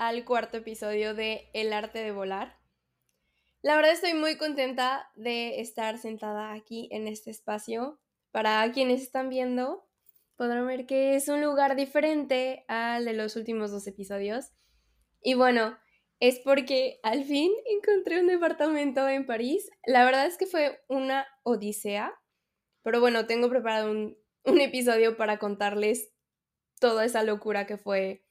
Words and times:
al 0.00 0.24
cuarto 0.24 0.56
episodio 0.56 1.12
de 1.12 1.50
El 1.52 1.74
arte 1.74 1.98
de 1.98 2.10
volar. 2.10 2.56
La 3.60 3.76
verdad 3.76 3.92
estoy 3.92 4.14
muy 4.14 4.38
contenta 4.38 5.10
de 5.14 5.60
estar 5.60 5.98
sentada 5.98 6.54
aquí 6.54 6.88
en 6.90 7.06
este 7.06 7.30
espacio. 7.30 8.00
Para 8.30 8.72
quienes 8.72 9.02
están 9.02 9.28
viendo, 9.28 9.86
podrán 10.36 10.66
ver 10.66 10.86
que 10.86 11.16
es 11.16 11.28
un 11.28 11.42
lugar 11.42 11.76
diferente 11.76 12.64
al 12.66 13.04
de 13.04 13.12
los 13.12 13.36
últimos 13.36 13.72
dos 13.72 13.86
episodios. 13.86 14.52
Y 15.20 15.34
bueno, 15.34 15.76
es 16.18 16.38
porque 16.38 16.98
al 17.02 17.24
fin 17.24 17.52
encontré 17.66 18.20
un 18.20 18.26
departamento 18.26 19.06
en 19.06 19.26
París. 19.26 19.68
La 19.84 20.06
verdad 20.06 20.24
es 20.24 20.38
que 20.38 20.46
fue 20.46 20.80
una 20.88 21.26
odisea, 21.42 22.18
pero 22.82 23.00
bueno, 23.00 23.26
tengo 23.26 23.50
preparado 23.50 23.90
un, 23.90 24.16
un 24.44 24.60
episodio 24.62 25.18
para 25.18 25.38
contarles 25.38 26.10
toda 26.80 27.04
esa 27.04 27.22
locura 27.22 27.66
que 27.66 27.76
fue 27.76 28.24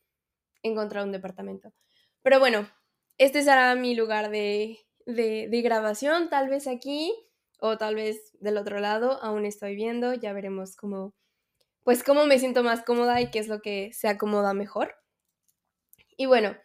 encontrar 0.63 1.03
un 1.05 1.11
departamento. 1.11 1.73
Pero 2.21 2.39
bueno, 2.39 2.69
este 3.17 3.43
será 3.43 3.75
mi 3.75 3.95
lugar 3.95 4.29
de, 4.29 4.79
de, 5.05 5.61
grabación, 5.61 6.29
tal 6.29 6.49
vez 6.49 6.67
aquí 6.67 7.13
o 7.59 7.77
tal 7.77 7.95
vez 7.95 8.31
del 8.39 8.57
otro 8.57 8.79
lado, 8.79 9.21
aún 9.21 9.45
estoy 9.45 9.75
viendo, 9.75 10.13
ya 10.13 10.31
veremos 10.33 10.75
cómo, 10.75 11.13
pues 11.83 12.03
cómo 12.03 12.25
me 12.25 12.39
siento 12.39 12.63
más 12.63 12.83
cómoda 12.83 13.19
y 13.21 13.31
qué 13.31 13.39
es 13.39 13.47
lo 13.47 13.61
que 13.61 13.91
se 13.93 14.07
acomoda 14.07 14.53
mejor. 14.53 14.95
Y 16.15 16.25
bueno, 16.25 16.55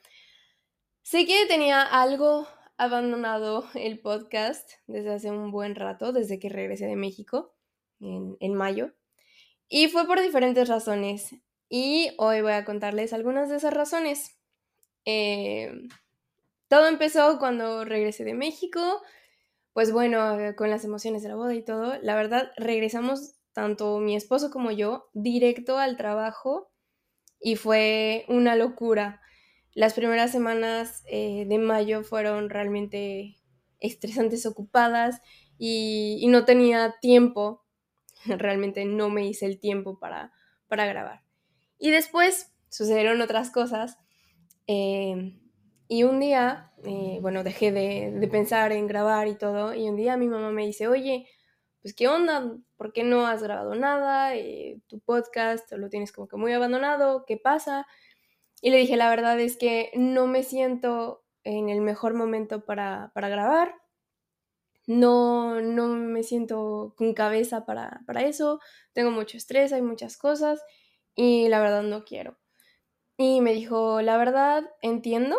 sé 1.03 1.27
que 1.27 1.47
tenía 1.47 1.83
algo 1.83 2.47
abandonado 2.77 3.69
el 3.75 4.01
podcast 4.01 4.71
desde 4.87 5.15
hace 5.15 5.31
un 5.31 5.51
buen 5.51 5.75
rato, 5.75 6.13
desde 6.13 6.39
que 6.39 6.49
regresé 6.49 6.87
de 6.87 6.97
México 6.97 7.55
en, 8.01 8.37
en 8.41 8.55
mayo. 8.55 8.95
Y 9.69 9.89
fue 9.89 10.07
por 10.07 10.21
diferentes 10.21 10.69
razones. 10.69 11.35
Y 11.77 12.13
hoy 12.19 12.41
voy 12.41 12.53
a 12.53 12.65
contarles 12.65 13.13
algunas 13.13 13.49
de 13.49 13.57
esas 13.57 13.75
razones. 13.75 14.39
Eh, 15.05 15.73
todo 16.69 16.87
empezó 16.87 17.41
cuando 17.41 17.85
regresé 17.85 18.23
de 18.23 18.33
México, 18.33 19.03
pues 19.73 19.91
bueno, 19.91 20.39
eh, 20.39 20.55
con 20.55 20.71
las 20.71 20.85
emociones 20.85 21.25
de 21.25 21.31
la 21.31 21.35
boda 21.35 21.53
y 21.53 21.65
todo, 21.65 21.99
la 22.01 22.15
verdad 22.15 22.53
regresamos 22.57 23.35
tanto 23.53 23.99
mi 23.99 24.15
esposo 24.15 24.53
como 24.53 24.71
yo 24.71 25.09
directo 25.15 25.77
al 25.77 25.97
trabajo 25.97 26.71
y 27.41 27.57
fue 27.57 28.25
una 28.29 28.55
locura. 28.55 29.21
Las 29.73 29.95
primeras 29.95 30.31
semanas 30.31 31.03
eh, 31.09 31.45
de 31.45 31.59
mayo 31.59 32.05
fueron 32.05 32.51
realmente 32.51 33.35
estresantes, 33.81 34.47
ocupadas 34.47 35.21
y, 35.59 36.19
y, 36.21 36.29
no 36.29 36.45
tenía 36.45 36.95
tiempo, 37.01 37.65
realmente 38.27 38.85
no 38.85 39.11
me 39.11 39.27
hice 39.27 39.47
el 39.47 39.59
tiempo 39.59 39.99
para, 39.99 40.33
para 40.69 40.87
grabar. 40.87 41.24
Y 41.79 41.91
después 41.91 42.53
sucedieron 42.69 43.21
otras 43.21 43.51
cosas. 43.51 43.99
Eh, 44.67 45.39
y 45.89 46.03
un 46.03 46.19
día, 46.19 46.73
eh, 46.85 47.19
bueno, 47.21 47.45
dejé 47.45 47.71
de, 47.73 48.29
pensar 48.29 48.73
en 48.73 48.87
grabar 48.87 49.29
y 49.29 49.37
todo. 49.37 49.75
Y 49.75 49.89
un 49.89 49.97
día 49.97 50.17
mi 50.17 50.29
mamá 50.29 50.51
me 50.51 50.67
dice, 50.67 50.89
oye, 50.89 51.29
pues 51.83 51.95
qué 51.95 52.09
onda, 52.09 52.57
¿por 52.77 52.93
qué 52.93 53.05
no 53.05 53.27
has 53.27 53.43
grabado 53.43 53.75
nada? 53.75 54.35
Eh, 54.37 54.81
tu 54.89 55.01
podcast 55.01 55.71
lo 55.73 55.91
tienes 55.91 56.13
como 56.13 56.27
que 56.29 56.37
muy 56.37 56.53
abandonado, 56.53 57.25
¿qué 57.27 57.37
pasa? 57.37 57.87
Y 58.63 58.71
le 58.71 58.79
dije, 58.79 58.97
la 58.97 59.11
verdad 59.11 59.39
es 59.41 59.57
que 59.59 59.91
no 59.95 60.27
me 60.27 60.43
siento 60.43 61.23
en 61.45 61.69
el 61.69 61.83
mejor 61.83 62.15
momento 62.15 62.65
para, 62.65 63.13
para 63.15 63.29
grabar. 63.29 63.75
No, 64.87 65.61
no 65.61 65.89
me 65.89 66.23
siento 66.23 66.95
con 66.97 67.15
cabeza 67.15 67.67
para, 67.67 68.03
para 68.07 68.23
eso. 68.23 68.61
Tengo 68.95 69.11
mucho 69.11 69.37
estrés, 69.37 69.73
hay 69.73 69.83
muchas 69.83 70.17
cosas 70.17 70.63
y 71.15 71.49
la 71.49 71.61
verdad 71.61 71.83
no 71.83 72.05
quiero. 72.05 72.39
Y 73.17 73.41
me 73.41 73.53
dijo, 73.53 74.03
la 74.03 74.17
verdad 74.17 74.65
entiendo, 74.83 75.37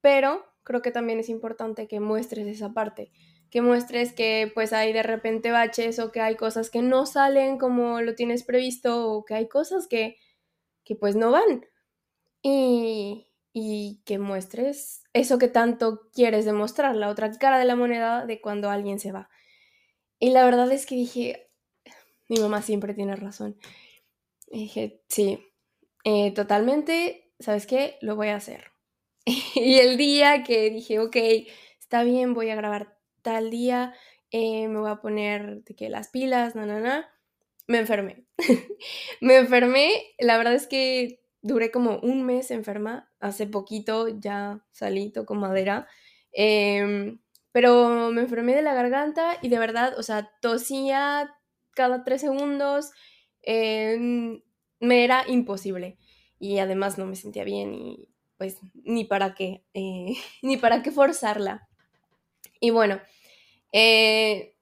pero 0.00 0.44
creo 0.62 0.82
que 0.82 0.90
también 0.90 1.20
es 1.20 1.28
importante 1.28 1.86
que 1.88 2.00
muestres 2.00 2.46
esa 2.46 2.72
parte, 2.72 3.12
que 3.50 3.60
muestres 3.60 4.12
que 4.12 4.50
pues 4.54 4.72
hay 4.72 4.92
de 4.92 5.02
repente 5.02 5.50
baches 5.50 5.98
o 5.98 6.10
que 6.10 6.20
hay 6.20 6.36
cosas 6.36 6.70
que 6.70 6.82
no 6.82 7.06
salen 7.06 7.58
como 7.58 8.00
lo 8.00 8.14
tienes 8.14 8.44
previsto 8.44 9.10
o 9.10 9.24
que 9.24 9.34
hay 9.34 9.48
cosas 9.48 9.86
que, 9.86 10.16
que 10.84 10.96
pues 10.96 11.16
no 11.16 11.30
van. 11.30 11.66
Y, 12.42 13.26
y 13.52 14.02
que 14.04 14.18
muestres 14.18 15.04
eso 15.12 15.38
que 15.38 15.48
tanto 15.48 16.10
quieres 16.12 16.44
demostrar, 16.44 16.96
la 16.96 17.08
otra 17.08 17.30
cara 17.38 17.58
de 17.58 17.64
la 17.64 17.76
moneda 17.76 18.26
de 18.26 18.40
cuando 18.40 18.70
alguien 18.70 18.98
se 18.98 19.12
va. 19.12 19.30
Y 20.18 20.30
la 20.30 20.44
verdad 20.44 20.70
es 20.72 20.86
que 20.86 20.96
dije, 20.96 21.50
mi 22.28 22.38
mamá 22.38 22.62
siempre 22.62 22.94
tiene 22.94 23.16
razón. 23.16 23.56
Y 24.54 24.58
dije, 24.58 25.02
sí, 25.08 25.44
eh, 26.04 26.32
totalmente, 26.32 27.32
¿sabes 27.40 27.66
qué? 27.66 27.98
Lo 28.00 28.14
voy 28.14 28.28
a 28.28 28.36
hacer. 28.36 28.70
y 29.26 29.80
el 29.80 29.96
día 29.96 30.44
que 30.44 30.70
dije, 30.70 31.00
ok, 31.00 31.16
está 31.80 32.04
bien, 32.04 32.34
voy 32.34 32.50
a 32.50 32.54
grabar 32.54 32.96
tal 33.22 33.50
día, 33.50 33.94
eh, 34.30 34.68
me 34.68 34.78
voy 34.78 34.90
a 34.92 35.00
poner 35.00 35.64
de 35.64 35.74
que 35.74 35.88
las 35.88 36.08
pilas, 36.08 36.54
na, 36.54 36.66
na, 36.66 36.78
na, 36.78 37.10
me 37.66 37.78
enfermé. 37.78 38.26
me 39.20 39.38
enfermé, 39.38 39.90
la 40.20 40.38
verdad 40.38 40.54
es 40.54 40.68
que 40.68 41.20
duré 41.42 41.72
como 41.72 41.98
un 41.98 42.24
mes 42.24 42.52
enferma, 42.52 43.12
hace 43.18 43.48
poquito 43.48 44.06
ya 44.06 44.64
salí, 44.70 45.12
con 45.26 45.40
madera, 45.40 45.88
em, 46.30 47.18
pero 47.50 48.12
me 48.12 48.20
enfermé 48.20 48.54
de 48.54 48.62
la 48.62 48.74
garganta 48.74 49.36
y 49.42 49.48
de 49.48 49.58
verdad, 49.58 49.98
o 49.98 50.04
sea, 50.04 50.30
tosía 50.40 51.34
cada 51.72 52.04
tres 52.04 52.20
segundos, 52.20 52.92
Em, 53.46 54.42
me 54.80 55.04
era 55.04 55.24
imposible 55.28 55.98
y 56.38 56.58
además 56.58 56.98
no 56.98 57.06
me 57.06 57.16
sentía 57.16 57.44
bien 57.44 57.74
y 57.74 58.08
pues 58.38 58.58
ni 58.74 59.04
para 59.04 59.34
qué, 59.34 59.64
eh, 59.74 60.14
ni 60.42 60.56
para 60.56 60.82
qué 60.82 60.90
forzarla. 60.90 61.68
Y 62.60 62.70
bueno, 62.70 63.00
eh, 63.72 64.56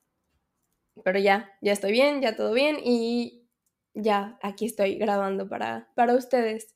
pero 1.04 1.18
ya, 1.18 1.52
ya 1.60 1.72
estoy 1.72 1.92
bien, 1.92 2.20
ya 2.20 2.36
todo 2.36 2.52
bien 2.52 2.78
y 2.84 3.46
ya 3.94 4.38
aquí 4.42 4.66
estoy 4.66 4.96
grabando 4.96 5.48
para, 5.48 5.88
para 5.94 6.14
ustedes. 6.14 6.74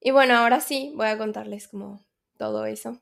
Y 0.00 0.10
bueno, 0.10 0.34
ahora 0.34 0.60
sí, 0.60 0.92
voy 0.96 1.06
a 1.06 1.18
contarles 1.18 1.68
como 1.68 2.04
todo 2.38 2.66
eso. 2.66 3.00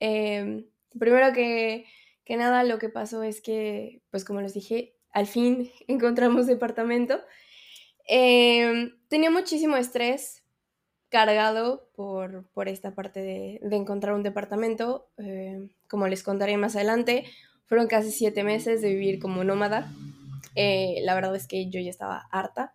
Em, 0.00 0.66
primero 0.98 1.32
que, 1.32 1.86
que 2.24 2.36
nada, 2.36 2.64
lo 2.64 2.78
que 2.78 2.88
pasó 2.88 3.22
es 3.22 3.40
que, 3.40 4.02
pues 4.10 4.24
como 4.24 4.40
les 4.40 4.54
dije, 4.54 4.96
al 5.12 5.26
fin 5.26 5.70
encontramos 5.88 6.46
departamento 6.46 7.20
Em, 8.12 8.90
tenía 9.06 9.30
muchísimo 9.30 9.76
estrés 9.76 10.42
cargado 11.10 11.88
por, 11.94 12.44
por 12.50 12.68
esta 12.68 12.92
parte 12.92 13.20
de, 13.20 13.60
de, 13.62 13.76
encontrar 13.76 14.16
un 14.16 14.24
departamento. 14.24 15.12
Em, 15.16 15.68
como 15.88 16.08
les 16.08 16.24
contaré 16.24 16.56
más 16.56 16.74
adelante, 16.74 17.24
fueron 17.66 17.86
casi 17.86 18.10
siete 18.10 18.42
meses 18.42 18.82
de 18.82 18.88
vivir 18.88 19.20
como 19.20 19.44
nómada. 19.44 19.92
Eh, 20.56 20.96
la 21.04 21.14
verdad 21.14 21.36
es 21.36 21.46
que 21.46 21.70
yo 21.70 21.80
ya 21.80 21.90
estaba 21.90 22.26
harta. 22.32 22.74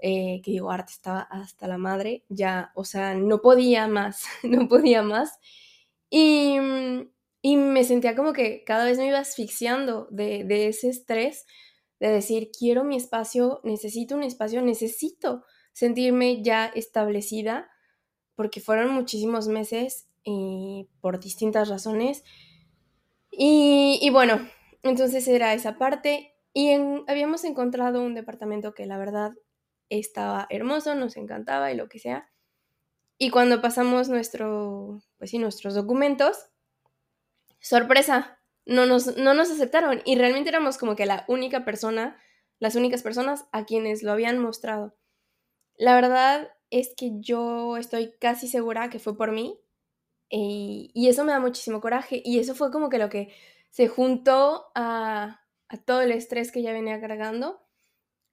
Eh, 0.00 0.40
que 0.42 0.52
digo, 0.52 0.70
harta 0.70 0.90
estaba 0.90 1.20
hasta 1.20 1.68
la 1.68 1.76
madre. 1.76 2.24
Ya, 2.30 2.72
o 2.74 2.86
sea, 2.86 3.12
no 3.12 3.42
podía 3.42 3.88
más, 3.88 4.24
no 4.42 4.68
podía 4.68 5.02
más. 5.02 5.38
Y, 6.08 6.56
y 7.42 7.56
me 7.56 7.84
sentía 7.84 8.16
como 8.16 8.32
que 8.32 8.64
cada 8.64 8.86
vez 8.86 8.96
me 8.96 9.08
iba 9.08 9.18
asfixiando 9.18 10.08
de, 10.10 10.44
de 10.44 10.68
ese 10.68 10.88
estrés 10.88 11.44
de 12.02 12.10
decir, 12.10 12.50
quiero 12.50 12.82
mi 12.82 12.96
espacio, 12.96 13.60
necesito 13.62 14.16
un 14.16 14.24
espacio, 14.24 14.60
necesito 14.60 15.44
sentirme 15.72 16.42
ya 16.42 16.66
establecida, 16.66 17.70
porque 18.34 18.60
fueron 18.60 18.92
muchísimos 18.92 19.46
meses 19.46 20.08
y 20.24 20.88
por 21.00 21.20
distintas 21.20 21.68
razones. 21.68 22.24
Y, 23.30 24.10
bueno, 24.10 24.48
entonces 24.82 25.28
era 25.28 25.54
esa 25.54 25.78
parte 25.78 26.34
y 26.52 26.72
habíamos 27.06 27.44
encontrado 27.44 28.02
un 28.02 28.14
departamento 28.14 28.74
que 28.74 28.84
la 28.84 28.98
verdad 28.98 29.34
estaba 29.88 30.48
hermoso, 30.50 30.96
nos 30.96 31.16
encantaba 31.16 31.70
y 31.70 31.76
lo 31.76 31.88
que 31.88 32.00
sea. 32.00 32.28
Y 33.16 33.30
cuando 33.30 33.62
pasamos 33.62 34.08
nuestro, 34.08 35.04
pues 35.18 35.30
sí, 35.30 35.38
nuestros 35.38 35.74
documentos, 35.76 36.46
sorpresa, 37.60 38.40
no 38.66 38.86
nos, 38.86 39.16
no 39.16 39.34
nos 39.34 39.50
aceptaron. 39.50 40.02
Y 40.04 40.16
realmente 40.16 40.50
éramos 40.50 40.78
como 40.78 40.96
que 40.96 41.06
la 41.06 41.24
única 41.28 41.64
persona, 41.64 42.20
las 42.58 42.74
únicas 42.74 43.02
personas 43.02 43.46
a 43.52 43.64
quienes 43.64 44.02
lo 44.02 44.12
habían 44.12 44.38
mostrado. 44.38 44.96
La 45.76 45.94
verdad 45.94 46.50
es 46.70 46.94
que 46.96 47.12
yo 47.20 47.76
estoy 47.76 48.12
casi 48.20 48.48
segura 48.48 48.90
que 48.90 48.98
fue 48.98 49.16
por 49.16 49.32
mí 49.32 49.58
y, 50.28 51.08
eso 51.08 51.24
me 51.24 51.32
da 51.32 51.40
muchísimo 51.40 51.80
coraje. 51.80 52.22
Y 52.24 52.38
eso 52.38 52.54
fue 52.54 52.70
como 52.70 52.88
que 52.88 52.98
lo 52.98 53.10
que 53.10 53.34
se 53.70 53.88
juntó 53.88 54.70
a, 54.74 55.40
todo 55.84 56.02
el 56.02 56.12
estrés 56.12 56.52
que 56.52 56.62
ya 56.62 56.72
venía 56.72 57.00
cargando, 57.00 57.62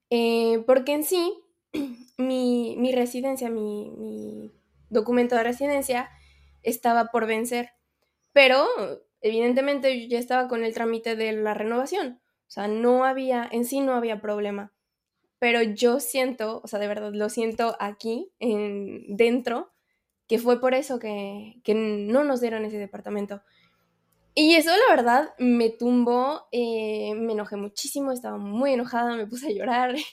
eh, 0.09 0.63
porque 0.67 0.93
en 0.93 1.03
sí 1.03 1.33
mi, 2.17 2.91
residencia, 2.93 3.49
mi, 3.49 3.91
mi 3.91 4.51
documento 4.89 5.35
de 5.35 5.43
residencia 5.43 6.09
estaba 6.63 7.11
por 7.11 7.27
vencer, 7.27 7.71
pero 8.33 8.67
evidentemente 9.21 10.01
yo 10.01 10.07
ya 10.07 10.19
estaba 10.19 10.47
con 10.47 10.63
el 10.63 10.73
trámite 10.73 11.15
de 11.15 11.31
la 11.33 11.53
renovación. 11.53 12.21
O 12.47 12.51
sea, 12.51 12.67
no 12.67 13.05
había, 13.05 13.47
en 13.51 13.65
sí 13.65 13.81
no 13.81 13.93
había 13.93 14.21
problema. 14.21 14.73
Pero 15.39 15.61
yo 15.61 15.99
siento, 15.99 16.61
o 16.63 16.67
sea, 16.67 16.79
de 16.79 16.87
verdad 16.87 17.11
lo 17.13 17.29
siento 17.29 17.75
aquí, 17.79 18.31
en, 18.39 19.15
dentro, 19.15 19.71
que 20.27 20.39
fue 20.39 20.59
por 20.59 20.73
eso 20.73 20.99
que, 20.99 21.61
que 21.63 21.73
no 21.73 22.23
nos 22.23 22.41
dieron 22.41 22.65
ese 22.65 22.77
departamento. 22.77 23.41
Y 24.35 24.55
eso, 24.55 24.69
la 24.69 24.95
verdad, 24.95 25.33
me 25.37 25.69
tumbó, 25.69 26.47
eh, 26.51 27.13
me 27.15 27.33
enojé 27.33 27.57
muchísimo, 27.57 28.11
estaba 28.11 28.37
muy 28.37 28.73
enojada, 28.73 29.15
me 29.15 29.27
puse 29.27 29.47
a 29.47 29.51
llorar. 29.51 29.95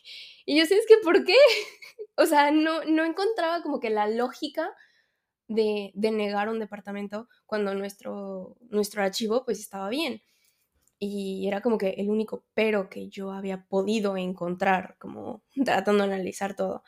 Y 0.49 0.57
yo 0.57 0.65
sé, 0.65 0.79
que, 0.87 0.97
¿por 0.99 1.25
qué? 1.25 1.35
O 2.19 2.25
sea, 2.25 2.51
no, 2.51 2.85
no 2.85 3.05
encontraba 3.05 3.63
como 3.63 3.79
que 3.79 3.91
la 3.91 4.09
lógica 4.09 4.75
de, 5.49 5.93
de, 5.95 6.11
negar 6.11 6.49
un 6.49 6.59
departamento 6.59 7.29
cuando 7.47 7.75
nuestro, 7.75 8.57
nuestro 8.71 9.03
archivo 9.03 9.45
pues 9.45 9.61
estaba 9.61 9.89
bien. 9.89 10.23
Y 10.99 11.47
era 11.47 11.61
como 11.61 11.79
que 11.79 11.91
el 11.91 12.09
único 12.09 12.47
pero 12.55 12.89
que 12.89 13.09
yo 13.09 13.31
había 13.33 13.67
podido 13.67 14.17
encontrar, 14.17 14.97
como 14.99 15.43
tratando 15.65 16.07
de 16.07 16.15
analizar 16.15 16.57
todo. 16.57 16.83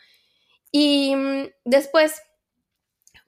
Y 0.72 1.14
mm, 1.14 1.48
después, 1.64 2.22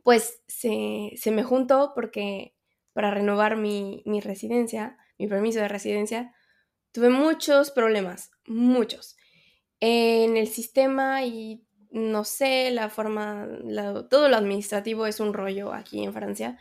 pues 0.02 0.42
se, 0.48 1.12
se 1.16 1.30
me 1.30 1.42
juntó 1.42 1.92
porque 1.94 2.54
para 2.92 3.10
renovar 3.10 3.56
mi, 3.56 4.02
mi 4.06 4.20
residencia, 4.20 4.98
mi 5.18 5.26
permiso 5.28 5.60
de 5.60 5.68
residencia, 5.68 6.34
tuve 6.92 7.10
muchos 7.10 7.70
problemas, 7.70 8.30
muchos. 8.46 9.16
En 9.80 10.36
el 10.36 10.48
sistema 10.48 11.24
y 11.24 11.64
no 11.90 12.24
sé, 12.24 12.70
la 12.70 12.88
forma, 12.90 13.48
todo 14.10 14.28
lo 14.28 14.36
administrativo 14.36 15.06
es 15.06 15.20
un 15.20 15.34
rollo 15.34 15.72
aquí 15.72 16.02
en 16.02 16.12
Francia. 16.12 16.58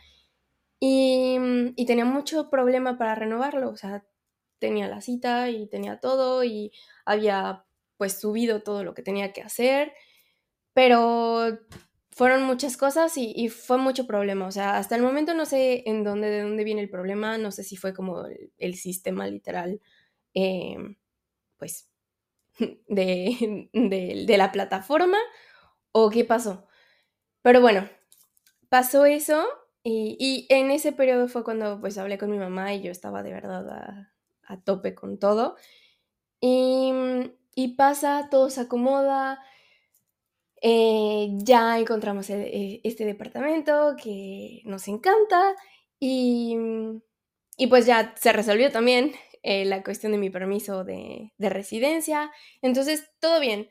Y, 0.80 1.36
y, 1.76 1.86
tenía 1.86 2.04
mucho 2.06 2.48
problema 2.50 2.96
para 2.98 3.14
renovarlo, 3.14 3.68
o 3.70 3.76
sea, 3.76 4.04
tenía 4.58 4.88
la 4.88 5.00
cita 5.02 5.50
y 5.50 5.66
tenía 5.68 6.00
todo 6.00 6.44
y 6.44 6.72
había 7.04 7.64
pues 7.98 8.18
subido 8.20 8.62
todo 8.62 8.84
lo 8.84 8.94
que 8.94 9.02
tenía 9.02 9.32
que 9.32 9.42
hacer, 9.42 9.92
pero 10.72 11.58
fueron 12.20 12.42
muchas 12.44 12.76
cosas 12.76 13.16
y, 13.16 13.48
fue 13.48 13.78
mucho 13.78 14.06
problema. 14.06 14.46
O 14.46 14.50
sea, 14.50 14.76
hasta 14.78 14.96
el 14.96 15.02
momento 15.02 15.34
no 15.34 15.46
sé 15.46 15.82
en 15.86 16.04
dónde, 16.04 16.28
de 16.30 16.42
dónde 16.42 16.64
viene 16.64 16.82
el 16.82 16.90
problema, 16.90 17.38
no 17.38 17.50
sé 17.50 17.64
si 17.64 17.76
fue 17.76 17.94
como 17.94 18.24
el, 18.58 18.74
sistema 18.74 19.26
literal, 19.26 19.80
eh, 20.34 20.76
pues, 21.58 21.88
de, 22.88 23.68
de, 23.72 24.38
la 24.38 24.52
plataforma 24.52 25.18
o 25.92 26.10
qué 26.10 26.24
pasó. 26.24 26.66
Pero 27.42 27.60
bueno, 27.60 27.88
pasó 28.68 29.06
eso 29.06 29.46
y, 29.82 30.46
en 30.50 30.70
ese 30.70 30.92
periodo 30.92 31.28
fue 31.28 31.44
cuando 31.44 31.80
pues 31.80 31.98
hablé 31.98 32.18
con 32.18 32.30
mi 32.30 32.38
mamá 32.38 32.74
y 32.74 32.82
yo 32.82 32.90
estaba 32.90 33.22
de 33.22 33.32
verdad 33.32 33.68
a, 34.46 34.60
tope 34.64 34.94
con 34.94 35.18
todo. 35.18 35.56
Y, 36.40 36.92
y 37.54 37.76
pasa, 37.76 38.28
todo 38.30 38.50
se 38.50 38.62
acomoda 38.62 39.40
eh, 40.62 41.30
ya 41.38 41.78
encontramos 41.78 42.28
e, 42.30 42.34
e, 42.34 42.80
este 42.84 43.06
departamento 43.06 43.96
que 44.02 44.60
nos 44.66 44.88
encanta 44.88 45.54
y, 45.98 46.56
y, 47.56 47.66
pues 47.68 47.86
ya 47.86 48.14
se 48.16 48.32
resolvió 48.32 48.70
también 48.70 49.12
eh, 49.42 49.64
la 49.64 49.82
cuestión 49.82 50.12
de 50.12 50.18
mi 50.18 50.30
permiso 50.30 50.84
de, 50.84 51.32
de 51.38 51.48
residencia. 51.48 52.30
Entonces, 52.62 53.10
todo 53.20 53.40
bien. 53.40 53.70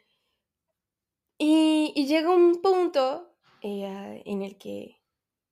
Y, 1.37 1.93
y 1.95 2.07
llega 2.07 2.29
un 2.29 2.61
punto 2.61 3.35
eh, 3.61 4.23
en 4.25 4.41
el 4.41 4.57
que 4.57 4.99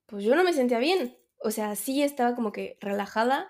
pues 0.07 0.23
yo 0.23 0.35
no 0.35 0.43
me 0.43 0.53
sentía 0.53 0.79
bien. 0.79 1.17
O 1.39 1.51
sea, 1.51 1.75
sí 1.75 2.01
estaba 2.01 2.35
como 2.35 2.51
que 2.51 2.77
relajada 2.81 3.49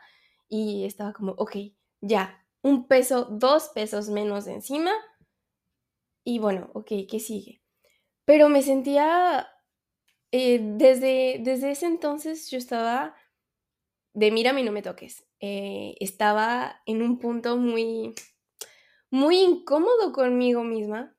y 0.49 0.85
estaba 0.85 1.13
como, 1.13 1.33
ok, 1.33 1.55
ya, 2.01 2.45
un 2.61 2.87
peso, 2.87 3.25
dos 3.25 3.69
pesos 3.69 4.09
menos 4.09 4.45
de 4.45 4.53
encima. 4.53 4.91
Y 6.25 6.39
bueno, 6.39 6.69
ok, 6.73 6.91
¿qué 7.09 7.19
sigue? 7.19 7.61
Pero 8.25 8.49
me 8.49 8.61
sentía, 8.61 9.47
eh, 10.31 10.59
desde, 10.61 11.39
desde 11.41 11.71
ese 11.71 11.85
entonces 11.85 12.49
yo 12.51 12.57
estaba 12.57 13.15
de 14.17 14.31
mira 14.31 14.59
y 14.59 14.63
no 14.63 14.71
me 14.71 14.81
toques. 14.81 15.27
Eh, 15.39 15.95
estaba 15.99 16.81
en 16.87 17.03
un 17.03 17.19
punto 17.19 17.55
muy, 17.55 18.15
muy 19.11 19.37
incómodo 19.37 20.11
conmigo 20.11 20.63
misma, 20.63 21.15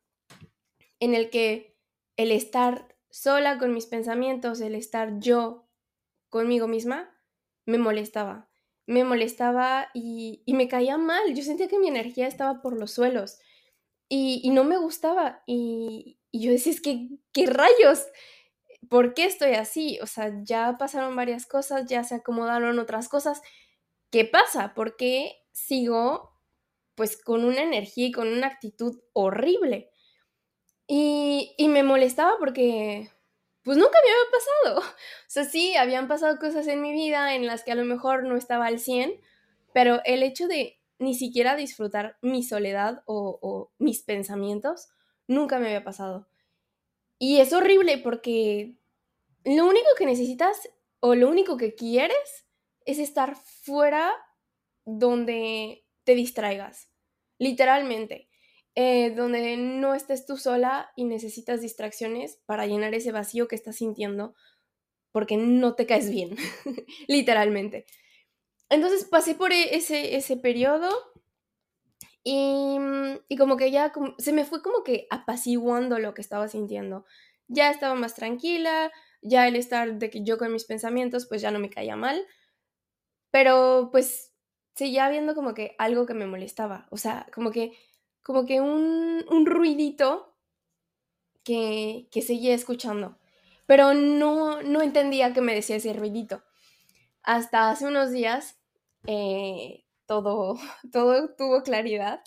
en 0.99 1.15
el 1.15 1.31
que 1.31 1.79
el 2.17 2.33
estar 2.33 2.97
sola 3.09 3.57
con 3.59 3.73
mis 3.73 3.87
pensamientos, 3.87 4.61
el 4.61 4.75
estar 4.75 5.21
yo 5.21 5.69
conmigo 6.29 6.67
misma, 6.67 7.17
me 7.67 7.79
molestaba. 7.79 8.51
Me 8.89 9.05
molestaba 9.05 9.91
y, 9.95 10.43
y 10.45 10.55
me 10.55 10.67
caía 10.67 10.99
mal. 10.99 11.35
Yo 11.37 11.45
sentía 11.45 11.69
que 11.69 11.79
mi 11.79 11.87
energía 11.87 12.27
estaba 12.27 12.63
por 12.63 12.77
los 12.77 12.91
suelos 12.91 13.39
y, 14.09 14.41
y 14.43 14.51
no 14.51 14.65
me 14.65 14.77
gustaba. 14.77 15.45
Y, 15.47 16.19
y 16.33 16.41
yo 16.41 16.51
decía, 16.51 16.73
es 16.73 16.81
que, 16.81 17.11
¿qué 17.33 17.47
rayos? 17.47 18.09
¿Por 18.89 19.15
qué 19.15 19.25
estoy 19.25 19.55
así? 19.55 19.99
O 20.03 20.07
sea, 20.07 20.33
ya 20.43 20.77
pasaron 20.79 21.17
varias 21.17 21.47
cosas, 21.47 21.87
ya 21.87 22.05
se 22.05 22.17
acomodaron 22.17 22.79
otras 22.79 23.09
cosas. 23.09 23.43
¿Qué 24.11 24.25
pasa? 24.25 24.75
¿Por 24.75 24.97
qué 24.97 25.37
sigo 25.53 26.33
pues 26.95 27.23
con 27.23 27.45
una 27.45 27.63
energía 27.63 28.07
y 28.09 28.13
con 28.13 28.29
una 28.29 28.49
actitud 28.49 29.01
horrible? 29.13 29.91
Y, 30.87 31.55
y 31.59 31.69
me 31.69 31.83
molestaba 31.83 32.39
porque 32.39 33.11
pues 33.63 33.77
nunca 33.77 33.99
me 34.05 34.11
había 34.11 34.31
pasado. 34.33 34.95
O 35.29 35.31
sea, 35.31 35.45
sí, 35.45 35.77
habían 35.77 36.09
pasado 36.09 36.39
cosas 36.39 36.67
en 36.69 36.81
mi 36.81 36.93
vida 36.93 37.35
en 37.35 37.47
las 37.47 37.63
que 37.65 37.73
a 37.73 37.75
lo 37.75 37.85
mejor 37.85 38.25
no 38.25 38.37
estaba 38.37 38.67
al 38.67 38.81
100, 38.81 39.21
pero 39.75 40.01
el 40.07 40.23
hecho 40.23 40.49
de 40.49 40.81
ni 40.99 41.15
siquiera 41.15 41.55
disfrutar 41.55 42.17
mi 42.23 42.43
soledad 42.43 43.03
o, 43.07 43.39
o 43.43 43.73
mis 43.79 44.03
pensamientos, 44.03 44.89
Nunca 45.29 45.59
me 45.59 45.67
había 45.67 45.85
pasado. 45.85 46.27
Y 47.19 47.41
es 47.41 47.53
horrible 47.53 47.99
porque 47.99 48.78
lo 49.45 49.67
único 49.67 49.89
que 49.97 50.07
necesitas 50.07 50.69
o 51.01 51.15
lo 51.15 51.29
único 51.29 51.57
que 51.57 51.75
quieres 51.75 52.47
es 52.85 52.99
estar 52.99 53.37
fuera 53.37 54.15
donde 54.85 55.85
te 56.05 56.15
distraigas. 56.15 56.91
Literalmente. 57.39 58.29
Eh, 58.75 59.11
donde 59.11 59.57
no 59.57 59.95
estés 59.95 60.25
tú 60.25 60.37
sola 60.37 60.93
y 60.95 61.05
necesitas 61.05 61.61
distracciones 61.61 62.41
para 62.47 62.67
llenar 62.67 62.95
ese 62.95 63.11
vacío 63.11 63.49
que 63.49 63.57
estás 63.57 63.77
sintiendo 63.77 64.37
porque 65.11 65.37
no 65.37 65.75
te 65.75 65.87
caes 65.87 66.11
bien. 66.11 66.37
Literalmente. 67.09 67.87
Entonces 68.69 69.05
pasé 69.05 69.35
por 69.35 69.53
e-, 69.53 69.75
ese, 69.77 70.17
ese 70.17 70.37
periodo 70.37 70.89
y, 72.23 72.79
y 73.29 73.37
como 73.37 73.57
que 73.57 73.71
ya 73.71 73.93
se 74.19 74.33
me 74.33 74.45
fue 74.45 74.63
como 74.63 74.85
que 74.85 75.07
apaciguando 75.11 75.99
lo 75.99 76.15
que 76.15 76.21
estaba 76.21 76.49
sintiendo. 76.49 77.05
Ya 77.49 77.71
estaba 77.71 77.95
más 77.95 78.15
tranquila, 78.15 78.93
ya 79.23 79.49
el 79.49 79.57
estar 79.57 79.99
de 79.99 80.11
que 80.11 80.23
yo 80.25 80.39
con 80.39 80.53
mis 80.53 80.65
pensamientos 80.65 81.27
pues 81.27 81.43
ya 81.43 81.51
no 81.51 81.59
me 81.59 81.71
caía 81.71 81.97
mal, 81.97 82.27
pero 83.31 83.89
pues 83.93 84.33
seguía 84.75 85.07
habiendo 85.07 85.35
como 85.35 85.55
que 85.55 85.75
algo 85.79 86.07
que 86.07 86.15
me 86.15 86.27
molestaba, 86.27 86.87
o 86.91 86.97
sea, 86.97 87.27
como 87.35 87.51
que, 87.51 87.73
como 88.23 88.47
que 88.47 88.61
un, 88.61 89.25
un 89.31 89.47
ruidito 89.47 90.37
que, 91.45 92.09
que 92.11 92.23
seguía 92.23 92.55
escuchando, 92.55 93.19
pero 93.67 93.95
no, 93.95 94.63
no 94.63 94.83
entendía 94.83 95.33
qué 95.33 95.41
me 95.41 95.55
decía 95.55 95.77
ese 95.77 95.93
ruidito. 95.93 96.43
Hasta 97.23 97.71
hace 97.71 97.87
unos 97.87 98.11
días 98.13 98.59
eh, 99.07 99.85
todo, 100.07 100.57
todo 100.93 101.35
tuvo 101.37 101.63
claridad. 101.63 102.23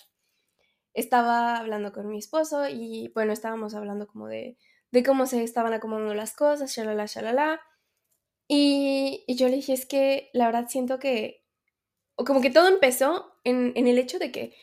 Estaba 0.94 1.56
hablando 1.56 1.92
con 1.92 2.08
mi 2.08 2.18
esposo 2.18 2.68
y 2.68 3.10
bueno, 3.14 3.32
estábamos 3.32 3.74
hablando 3.74 4.06
como 4.06 4.28
de, 4.28 4.58
de 4.92 5.02
cómo 5.02 5.26
se 5.26 5.42
estaban 5.42 5.72
acomodando 5.72 6.14
las 6.14 6.34
cosas, 6.34 6.74
shalala, 6.74 7.06
shalala. 7.06 7.60
Y, 8.48 9.24
y 9.26 9.36
yo 9.36 9.48
le 9.48 9.56
dije, 9.56 9.72
es 9.72 9.86
que 9.86 10.30
la 10.32 10.46
verdad 10.46 10.66
siento 10.68 10.98
que, 10.98 11.44
como 12.14 12.40
que 12.40 12.50
todo 12.50 12.68
empezó 12.68 13.34
en, 13.44 13.72
en 13.74 13.86
el 13.88 13.98
hecho 13.98 14.18
de 14.18 14.30
que 14.30 14.54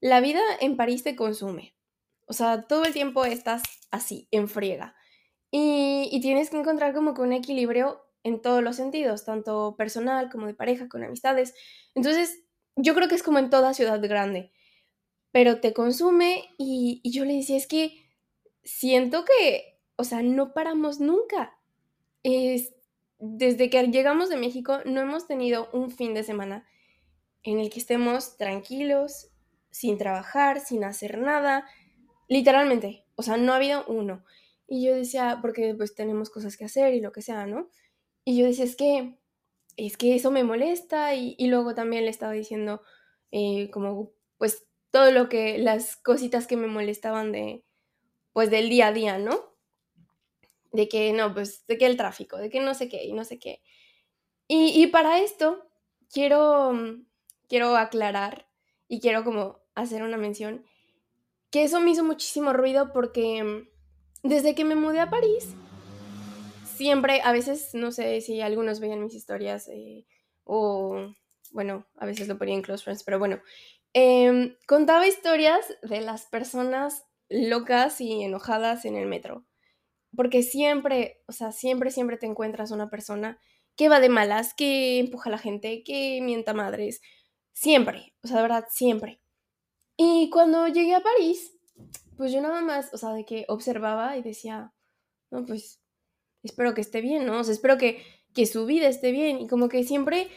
la 0.00 0.20
vida 0.20 0.40
en 0.60 0.76
París 0.76 1.02
te 1.04 1.16
consume. 1.16 1.76
O 2.26 2.32
sea, 2.32 2.62
todo 2.62 2.84
el 2.84 2.92
tiempo 2.92 3.24
estás 3.24 3.62
así, 3.90 4.28
en 4.30 4.48
friega. 4.48 4.96
Y, 5.50 6.08
y, 6.10 6.20
tienes 6.20 6.50
que 6.50 6.56
encontrar 6.56 6.94
como 6.94 7.14
que 7.14 7.20
un 7.20 7.32
equilibrio 7.32 8.02
en 8.24 8.42
todos 8.42 8.62
los 8.62 8.76
sentidos, 8.76 9.24
tanto 9.24 9.76
personal 9.76 10.30
como 10.30 10.46
de 10.46 10.54
pareja, 10.54 10.88
con 10.88 11.04
amistades. 11.04 11.54
Entonces, 11.94 12.44
yo 12.76 12.94
creo 12.94 13.08
que 13.08 13.14
es 13.14 13.22
como 13.22 13.38
en 13.38 13.50
toda 13.50 13.74
ciudad 13.74 14.00
grande, 14.02 14.50
pero 15.30 15.60
te 15.60 15.72
consume 15.72 16.54
y, 16.58 17.00
yo 17.04 17.24
le 17.24 17.34
decía, 17.34 17.56
es 17.56 17.66
que 17.66 18.08
siento 18.62 19.24
que, 19.24 19.73
o 19.96 20.04
sea, 20.04 20.22
no 20.22 20.52
paramos 20.52 21.00
nunca. 21.00 21.58
Es, 22.22 22.74
desde 23.18 23.70
que 23.70 23.82
llegamos 23.88 24.28
de 24.28 24.36
México 24.36 24.78
no 24.84 25.00
hemos 25.00 25.26
tenido 25.26 25.68
un 25.72 25.90
fin 25.90 26.14
de 26.14 26.22
semana 26.22 26.66
en 27.42 27.58
el 27.58 27.70
que 27.70 27.78
estemos 27.78 28.36
tranquilos, 28.36 29.30
sin 29.70 29.98
trabajar, 29.98 30.60
sin 30.60 30.84
hacer 30.84 31.18
nada, 31.18 31.66
literalmente, 32.28 33.04
o 33.16 33.22
sea, 33.22 33.36
no 33.36 33.52
ha 33.52 33.56
habido 33.56 33.84
uno. 33.86 34.24
Y 34.66 34.86
yo 34.86 34.94
decía, 34.94 35.38
porque 35.42 35.74
pues 35.74 35.94
tenemos 35.94 36.30
cosas 36.30 36.56
que 36.56 36.64
hacer 36.64 36.94
y 36.94 37.00
lo 37.00 37.12
que 37.12 37.22
sea, 37.22 37.46
¿no? 37.46 37.68
Y 38.24 38.38
yo 38.38 38.46
decía, 38.46 38.64
es 38.64 38.76
que 38.76 39.18
es 39.76 39.96
que 39.96 40.14
eso 40.14 40.30
me 40.30 40.44
molesta 40.44 41.14
y, 41.14 41.36
luego 41.46 41.74
también 41.74 42.04
le 42.04 42.10
estaba 42.10 42.32
diciendo 42.32 42.82
eh, 43.32 43.70
como 43.70 44.12
pues 44.38 44.66
todo 44.90 45.10
lo 45.10 45.28
que, 45.28 45.58
las 45.58 45.96
cositas 45.96 46.46
que 46.46 46.56
me 46.56 46.68
molestaban 46.68 47.32
de, 47.32 47.64
pues 48.32 48.50
del 48.50 48.68
día 48.68 48.88
a 48.88 48.92
día, 48.92 49.18
¿no? 49.18 49.53
De 50.74 50.88
que 50.88 51.12
no, 51.12 51.32
pues, 51.32 51.64
de 51.66 51.78
que 51.78 51.86
el 51.86 51.96
tráfico, 51.96 52.36
de 52.36 52.50
que 52.50 52.60
no 52.60 52.74
sé 52.74 52.88
qué 52.88 53.04
y 53.04 53.12
no 53.12 53.24
sé 53.24 53.38
qué. 53.38 53.62
Y, 54.48 54.82
y 54.82 54.88
para 54.88 55.20
esto 55.20 55.66
quiero, 56.12 56.72
mm, 56.72 57.06
quiero 57.48 57.76
aclarar 57.76 58.48
y 58.88 59.00
quiero 59.00 59.24
como 59.24 59.60
hacer 59.74 60.02
una 60.02 60.16
mención 60.16 60.66
que 61.50 61.62
eso 61.62 61.80
me 61.80 61.92
hizo 61.92 62.02
muchísimo 62.02 62.52
ruido 62.52 62.92
porque 62.92 63.44
mm, 63.44 63.68
desde 64.28 64.56
que 64.56 64.64
me 64.64 64.74
mudé 64.74 64.98
a 64.98 65.10
París, 65.10 65.54
siempre, 66.64 67.20
a 67.22 67.30
veces, 67.30 67.72
no 67.74 67.92
sé 67.92 68.20
si 68.20 68.40
algunos 68.40 68.80
veían 68.80 69.00
mis 69.00 69.14
historias 69.14 69.68
eh, 69.68 70.04
o, 70.42 71.14
bueno, 71.52 71.86
a 71.96 72.06
veces 72.06 72.26
lo 72.26 72.36
ponía 72.36 72.56
en 72.56 72.62
Close 72.62 72.82
Friends, 72.82 73.04
pero 73.04 73.20
bueno, 73.20 73.40
em, 73.92 74.56
contaba 74.66 75.06
historias 75.06 75.64
de 75.82 76.00
las 76.00 76.26
personas 76.26 77.04
locas 77.28 78.00
y 78.00 78.24
enojadas 78.24 78.84
en 78.84 78.96
el 78.96 79.06
metro. 79.06 79.44
Porque 80.16 80.42
siempre, 80.42 81.22
o 81.26 81.32
sea, 81.32 81.52
siempre, 81.52 81.90
siempre 81.90 82.16
te 82.16 82.26
encuentras 82.26 82.70
una 82.70 82.90
persona 82.90 83.38
que 83.76 83.88
va 83.88 84.00
de 84.00 84.08
malas, 84.08 84.54
que 84.54 84.98
empuja 84.98 85.30
a 85.30 85.32
la 85.32 85.38
gente, 85.38 85.82
que 85.82 86.20
mienta 86.22 86.54
madres. 86.54 87.00
Siempre, 87.52 88.14
o 88.22 88.28
sea, 88.28 88.36
de 88.36 88.42
verdad, 88.42 88.66
siempre. 88.70 89.20
Y 89.96 90.30
cuando 90.30 90.66
llegué 90.68 90.94
a 90.94 91.02
París, 91.02 91.56
pues 92.16 92.32
yo 92.32 92.40
nada 92.40 92.60
más, 92.60 92.92
o 92.92 92.98
sea, 92.98 93.10
de 93.10 93.24
que 93.24 93.44
observaba 93.48 94.16
y 94.16 94.22
decía, 94.22 94.72
no, 95.30 95.44
pues 95.44 95.80
espero 96.42 96.74
que 96.74 96.80
esté 96.80 97.00
bien, 97.00 97.26
¿no? 97.26 97.40
O 97.40 97.44
sea, 97.44 97.54
espero 97.54 97.78
que, 97.78 98.02
que 98.34 98.46
su 98.46 98.66
vida 98.66 98.88
esté 98.88 99.12
bien. 99.12 99.40
Y 99.40 99.48
como 99.48 99.68
que 99.68 99.84
siempre, 99.84 100.28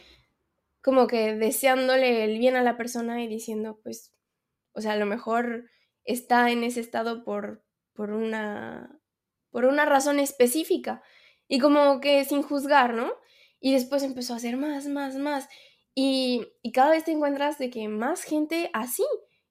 como 0.82 1.06
que 1.06 1.34
deseándole 1.34 2.24
el 2.24 2.38
bien 2.38 2.56
a 2.56 2.62
la 2.62 2.76
persona 2.76 3.22
y 3.22 3.28
diciendo, 3.28 3.80
pues, 3.82 4.12
o 4.72 4.80
sea, 4.80 4.92
a 4.92 4.96
lo 4.96 5.06
mejor 5.06 5.68
está 6.04 6.50
en 6.50 6.64
ese 6.64 6.80
estado 6.80 7.24
por, 7.24 7.64
por, 7.92 8.10
una, 8.10 9.00
por 9.50 9.64
una 9.64 9.84
razón 9.84 10.18
específica. 10.18 11.02
Y 11.48 11.58
como 11.58 12.00
que 12.00 12.24
sin 12.24 12.42
juzgar, 12.42 12.94
¿no? 12.94 13.12
Y 13.60 13.72
después 13.72 14.02
empezó 14.02 14.34
a 14.34 14.36
hacer 14.36 14.56
más, 14.56 14.86
más, 14.86 15.16
más. 15.16 15.48
Y, 15.94 16.46
y 16.62 16.72
cada 16.72 16.90
vez 16.90 17.04
te 17.04 17.12
encuentras 17.12 17.58
de 17.58 17.70
que 17.70 17.88
más 17.88 18.22
gente 18.22 18.70
así. 18.72 19.04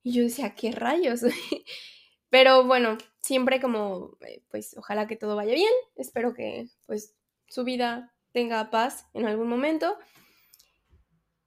Y 0.03 0.13
yo 0.13 0.23
decía, 0.23 0.55
¿qué 0.55 0.71
rayos? 0.71 1.21
Pero 2.29 2.65
bueno, 2.65 2.97
siempre 3.21 3.59
como, 3.59 4.17
eh, 4.21 4.43
pues 4.49 4.75
ojalá 4.77 5.07
que 5.07 5.15
todo 5.15 5.35
vaya 5.35 5.53
bien. 5.53 5.71
Espero 5.95 6.33
que 6.33 6.67
pues 6.85 7.15
su 7.47 7.63
vida 7.63 8.13
tenga 8.31 8.69
paz 8.69 9.07
en 9.13 9.25
algún 9.25 9.47
momento. 9.49 9.97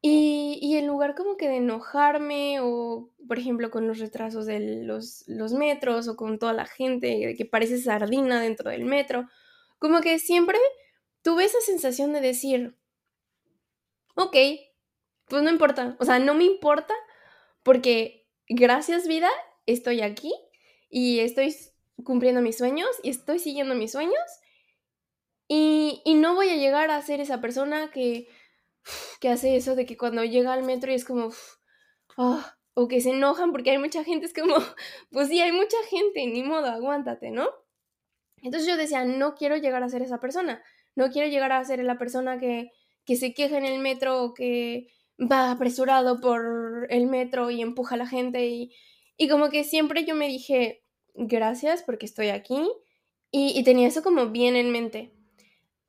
Y, 0.02 0.58
y, 0.62 0.76
en 0.76 0.86
lugar 0.86 1.14
como 1.14 1.36
que 1.36 1.48
de 1.48 1.56
enojarme 1.56 2.60
o, 2.60 3.10
por 3.28 3.38
ejemplo, 3.38 3.70
con 3.70 3.86
los 3.86 3.98
retrasos 3.98 4.46
de 4.46 4.58
los, 4.84 5.24
los 5.26 5.52
metros 5.52 6.08
o 6.08 6.16
con 6.16 6.38
toda 6.38 6.54
la 6.54 6.64
gente 6.64 7.34
que 7.36 7.44
parece 7.44 7.78
sardina 7.78 8.40
dentro 8.40 8.70
del 8.70 8.86
metro, 8.86 9.28
como 9.78 10.00
que 10.00 10.18
siempre 10.18 10.58
tuve 11.22 11.44
esa 11.44 11.60
sensación 11.60 12.14
de 12.14 12.22
decir, 12.22 12.76
ok, 14.14 14.36
pues 15.28 15.42
no 15.42 15.50
importa, 15.50 15.96
o 16.00 16.04
sea, 16.04 16.18
no 16.18 16.34
me 16.34 16.44
importa 16.44 16.94
porque 17.62 18.26
gracias 18.48 19.06
vida 19.06 19.28
estoy 19.66 20.00
aquí 20.00 20.32
y 20.88 21.20
estoy 21.20 21.54
cumpliendo 22.04 22.40
mis 22.40 22.58
sueños 22.58 22.88
y 23.02 23.10
estoy 23.10 23.38
siguiendo 23.38 23.74
mis 23.74 23.92
sueños 23.92 24.24
y, 25.46 26.02
y 26.04 26.14
no 26.14 26.34
voy 26.34 26.48
a 26.48 26.56
llegar 26.56 26.90
a 26.90 27.02
ser 27.02 27.20
esa 27.20 27.40
persona 27.40 27.90
que 27.90 28.28
que 29.20 29.28
hace 29.28 29.56
eso 29.56 29.74
de 29.74 29.86
que 29.86 29.96
cuando 29.96 30.24
llega 30.24 30.52
al 30.52 30.62
metro 30.62 30.90
y 30.90 30.94
es 30.94 31.04
como, 31.04 31.30
ah, 32.16 32.56
o 32.74 32.88
que 32.88 33.00
se 33.00 33.10
enojan 33.10 33.52
porque 33.52 33.70
hay 33.70 33.78
mucha 33.78 34.04
gente, 34.04 34.26
es 34.26 34.34
como, 34.34 34.54
pues 35.10 35.28
sí, 35.28 35.40
hay 35.40 35.52
mucha 35.52 35.76
gente, 35.88 36.26
ni 36.26 36.42
modo, 36.42 36.66
aguántate, 36.66 37.30
¿no? 37.30 37.48
Entonces 38.42 38.68
yo 38.68 38.76
decía, 38.76 39.04
no 39.04 39.34
quiero 39.34 39.56
llegar 39.56 39.82
a 39.82 39.88
ser 39.88 40.02
esa 40.02 40.20
persona, 40.20 40.62
no 40.94 41.10
quiero 41.10 41.28
llegar 41.28 41.52
a 41.52 41.64
ser 41.64 41.82
la 41.84 41.98
persona 41.98 42.38
que, 42.38 42.70
que 43.04 43.16
se 43.16 43.34
queja 43.34 43.58
en 43.58 43.66
el 43.66 43.80
metro 43.80 44.22
o 44.22 44.34
que 44.34 44.88
va 45.20 45.50
apresurado 45.50 46.20
por 46.20 46.86
el 46.90 47.06
metro 47.06 47.50
y 47.50 47.60
empuja 47.60 47.96
a 47.96 47.98
la 47.98 48.06
gente 48.06 48.46
y, 48.46 48.74
y 49.18 49.28
como 49.28 49.50
que 49.50 49.64
siempre 49.64 50.04
yo 50.04 50.14
me 50.14 50.28
dije, 50.28 50.82
gracias 51.14 51.82
porque 51.82 52.06
estoy 52.06 52.28
aquí 52.28 52.66
y 53.30 53.62
tenía 53.62 53.86
eso 53.86 54.02
como 54.02 54.30
bien 54.30 54.56
en 54.56 54.72
mente. 54.72 55.12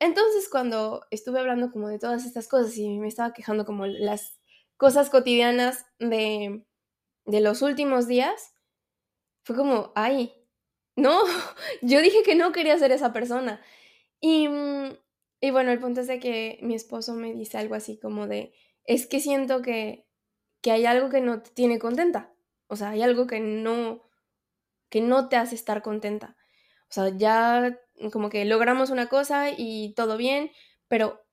Entonces 0.02 0.48
cuando 0.48 1.06
estuve 1.12 1.38
hablando 1.38 1.70
como 1.70 1.86
de 1.86 2.00
todas 2.00 2.26
estas 2.26 2.48
cosas 2.48 2.76
y 2.76 2.98
me 2.98 3.06
estaba 3.06 3.32
quejando 3.32 3.64
como 3.64 3.86
las 3.86 4.36
cosas 4.76 5.10
cotidianas 5.10 5.86
de, 6.00 6.66
de 7.24 7.40
los 7.40 7.62
últimos 7.62 8.08
días, 8.08 8.52
fue 9.44 9.54
como, 9.54 9.92
ay, 9.94 10.34
no, 10.96 11.20
yo 11.82 12.02
dije 12.02 12.24
que 12.24 12.34
no 12.34 12.50
quería 12.50 12.76
ser 12.78 12.90
esa 12.90 13.12
persona. 13.12 13.60
Y, 14.18 14.48
mm, 14.48 14.98
y 15.40 15.50
bueno, 15.52 15.70
el 15.70 15.78
punto 15.78 16.00
es 16.00 16.08
de 16.08 16.18
que 16.18 16.58
mi 16.62 16.74
esposo 16.74 17.14
me 17.14 17.32
dice 17.32 17.58
algo 17.58 17.76
así 17.76 17.96
como 17.96 18.26
de, 18.26 18.52
es 18.82 19.06
que 19.06 19.20
siento 19.20 19.62
que, 19.62 20.08
que 20.62 20.72
hay 20.72 20.84
algo 20.84 21.10
que 21.10 21.20
no 21.20 21.42
te 21.42 21.50
tiene 21.50 21.78
contenta. 21.78 22.34
O 22.66 22.74
sea, 22.74 22.90
hay 22.90 23.02
algo 23.02 23.28
que 23.28 23.38
no, 23.38 24.02
que 24.90 25.00
no 25.00 25.28
te 25.28 25.36
hace 25.36 25.54
estar 25.54 25.80
contenta. 25.80 26.36
O 26.90 26.92
sea, 26.92 27.16
ya 27.16 27.78
como 28.10 28.30
que 28.30 28.44
logramos 28.44 28.90
una 28.90 29.08
cosa 29.08 29.50
y 29.56 29.94
todo 29.94 30.16
bien, 30.16 30.50
pero 30.88 31.24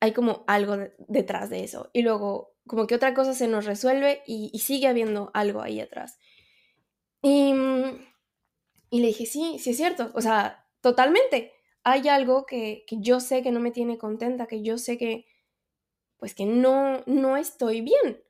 hay 0.00 0.12
como 0.12 0.44
algo 0.46 0.76
detrás 1.08 1.50
de 1.50 1.64
eso. 1.64 1.90
Y 1.92 2.02
luego 2.02 2.54
como 2.66 2.86
que 2.86 2.94
otra 2.94 3.14
cosa 3.14 3.34
se 3.34 3.48
nos 3.48 3.64
resuelve 3.64 4.22
y, 4.26 4.58
sigue 4.58 4.88
habiendo 4.88 5.30
algo 5.34 5.62
ahí 5.62 5.80
atrás. 5.80 6.18
Y, 7.22 7.54
y, 8.90 9.00
le 9.00 9.06
dije, 9.08 9.26
sí, 9.26 9.58
sí 9.58 9.70
es 9.70 9.76
cierto. 9.76 10.10
O 10.14 10.20
sea, 10.20 10.66
totalmente. 10.80 11.52
Hay 11.84 12.08
algo 12.08 12.46
que, 12.46 12.84
que, 12.86 12.96
yo 13.00 13.20
sé 13.20 13.42
que 13.42 13.50
no 13.50 13.60
me 13.60 13.70
tiene 13.70 13.98
contenta, 13.98 14.46
que 14.46 14.62
yo 14.62 14.78
sé 14.78 14.96
que, 14.98 15.26
pues 16.18 16.34
que 16.34 16.46
no, 16.46 17.02
no 17.06 17.36
estoy 17.36 17.82
bien. 17.82 18.22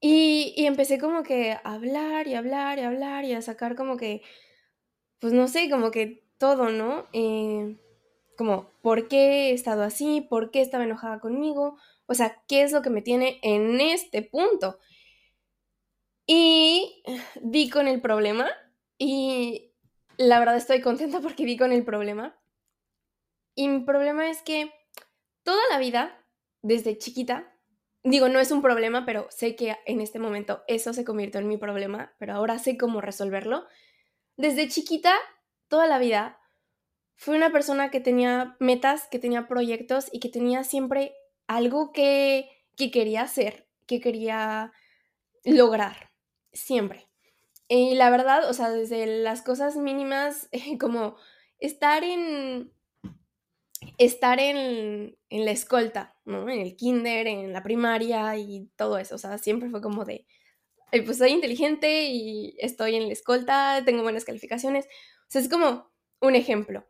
Y, 0.00 0.54
y 0.56 0.66
empecé 0.66 0.98
como 0.98 1.24
que 1.24 1.52
a 1.52 1.58
hablar 1.64 2.28
y 2.28 2.34
hablar 2.34 2.78
y 2.78 2.82
hablar 2.82 3.24
y 3.24 3.32
a 3.34 3.42
sacar 3.42 3.74
como 3.74 3.96
que, 3.96 4.22
pues 5.18 5.32
no 5.32 5.48
sé, 5.48 5.68
como 5.70 5.90
que 5.90 6.27
todo, 6.38 6.70
¿no? 6.70 7.06
Eh, 7.12 7.76
como, 8.36 8.70
¿por 8.82 9.08
qué 9.08 9.50
he 9.50 9.52
estado 9.52 9.82
así? 9.82 10.20
¿Por 10.20 10.50
qué 10.50 10.60
estaba 10.60 10.84
enojada 10.84 11.20
conmigo? 11.20 11.76
O 12.06 12.14
sea, 12.14 12.42
¿qué 12.48 12.62
es 12.62 12.72
lo 12.72 12.82
que 12.82 12.90
me 12.90 13.02
tiene 13.02 13.40
en 13.42 13.80
este 13.80 14.22
punto? 14.22 14.78
Y 16.26 17.02
di 17.42 17.68
con 17.68 17.88
el 17.88 18.00
problema 18.00 18.48
y 18.96 19.72
la 20.16 20.38
verdad 20.38 20.56
estoy 20.56 20.80
contenta 20.80 21.20
porque 21.20 21.44
di 21.44 21.56
con 21.56 21.72
el 21.72 21.84
problema. 21.84 22.38
Y 23.54 23.68
mi 23.68 23.80
problema 23.80 24.30
es 24.30 24.42
que 24.42 24.72
toda 25.42 25.62
la 25.70 25.78
vida, 25.78 26.24
desde 26.62 26.96
chiquita, 26.98 27.52
digo, 28.04 28.28
no 28.28 28.38
es 28.38 28.52
un 28.52 28.62
problema, 28.62 29.04
pero 29.04 29.26
sé 29.30 29.56
que 29.56 29.76
en 29.86 30.00
este 30.00 30.18
momento 30.18 30.62
eso 30.68 30.92
se 30.92 31.04
convirtió 31.04 31.40
en 31.40 31.48
mi 31.48 31.56
problema, 31.56 32.14
pero 32.18 32.34
ahora 32.34 32.58
sé 32.58 32.76
cómo 32.76 33.00
resolverlo. 33.00 33.66
Desde 34.36 34.68
chiquita 34.68 35.14
toda 35.68 35.86
la 35.86 35.98
vida 35.98 36.38
fui 37.16 37.36
una 37.36 37.50
persona 37.50 37.90
que 37.90 38.00
tenía 38.00 38.56
metas, 38.60 39.08
que 39.08 39.18
tenía 39.18 39.48
proyectos 39.48 40.08
y 40.12 40.20
que 40.20 40.28
tenía 40.28 40.64
siempre 40.64 41.14
algo 41.46 41.92
que, 41.92 42.48
que 42.76 42.90
quería 42.90 43.22
hacer, 43.22 43.68
que 43.86 44.00
quería 44.00 44.72
lograr, 45.44 46.12
siempre. 46.52 47.08
Y 47.68 47.94
la 47.96 48.08
verdad, 48.10 48.48
o 48.48 48.54
sea, 48.54 48.70
desde 48.70 49.06
las 49.06 49.42
cosas 49.42 49.76
mínimas, 49.76 50.48
como 50.80 51.16
estar 51.58 52.04
en, 52.04 52.72
estar 53.98 54.40
en, 54.40 55.18
en, 55.28 55.44
la 55.44 55.50
escolta, 55.50 56.16
¿no? 56.24 56.48
En 56.48 56.60
el 56.60 56.76
kinder, 56.76 57.26
en 57.26 57.52
la 57.52 57.62
primaria 57.62 58.36
y 58.36 58.70
todo 58.76 58.98
eso. 58.98 59.16
O 59.16 59.18
sea, 59.18 59.38
siempre 59.38 59.70
fue 59.70 59.82
como 59.82 60.04
de, 60.04 60.26
pues 61.04 61.18
soy 61.18 61.30
inteligente 61.30 62.04
y 62.04 62.56
estoy 62.58 62.94
en 62.94 63.06
la 63.08 63.12
escolta, 63.12 63.82
tengo 63.84 64.02
buenas 64.02 64.24
calificaciones. 64.24 64.86
Sea, 65.28 65.40
es 65.40 65.48
como 65.48 65.90
un 66.20 66.34
ejemplo. 66.34 66.86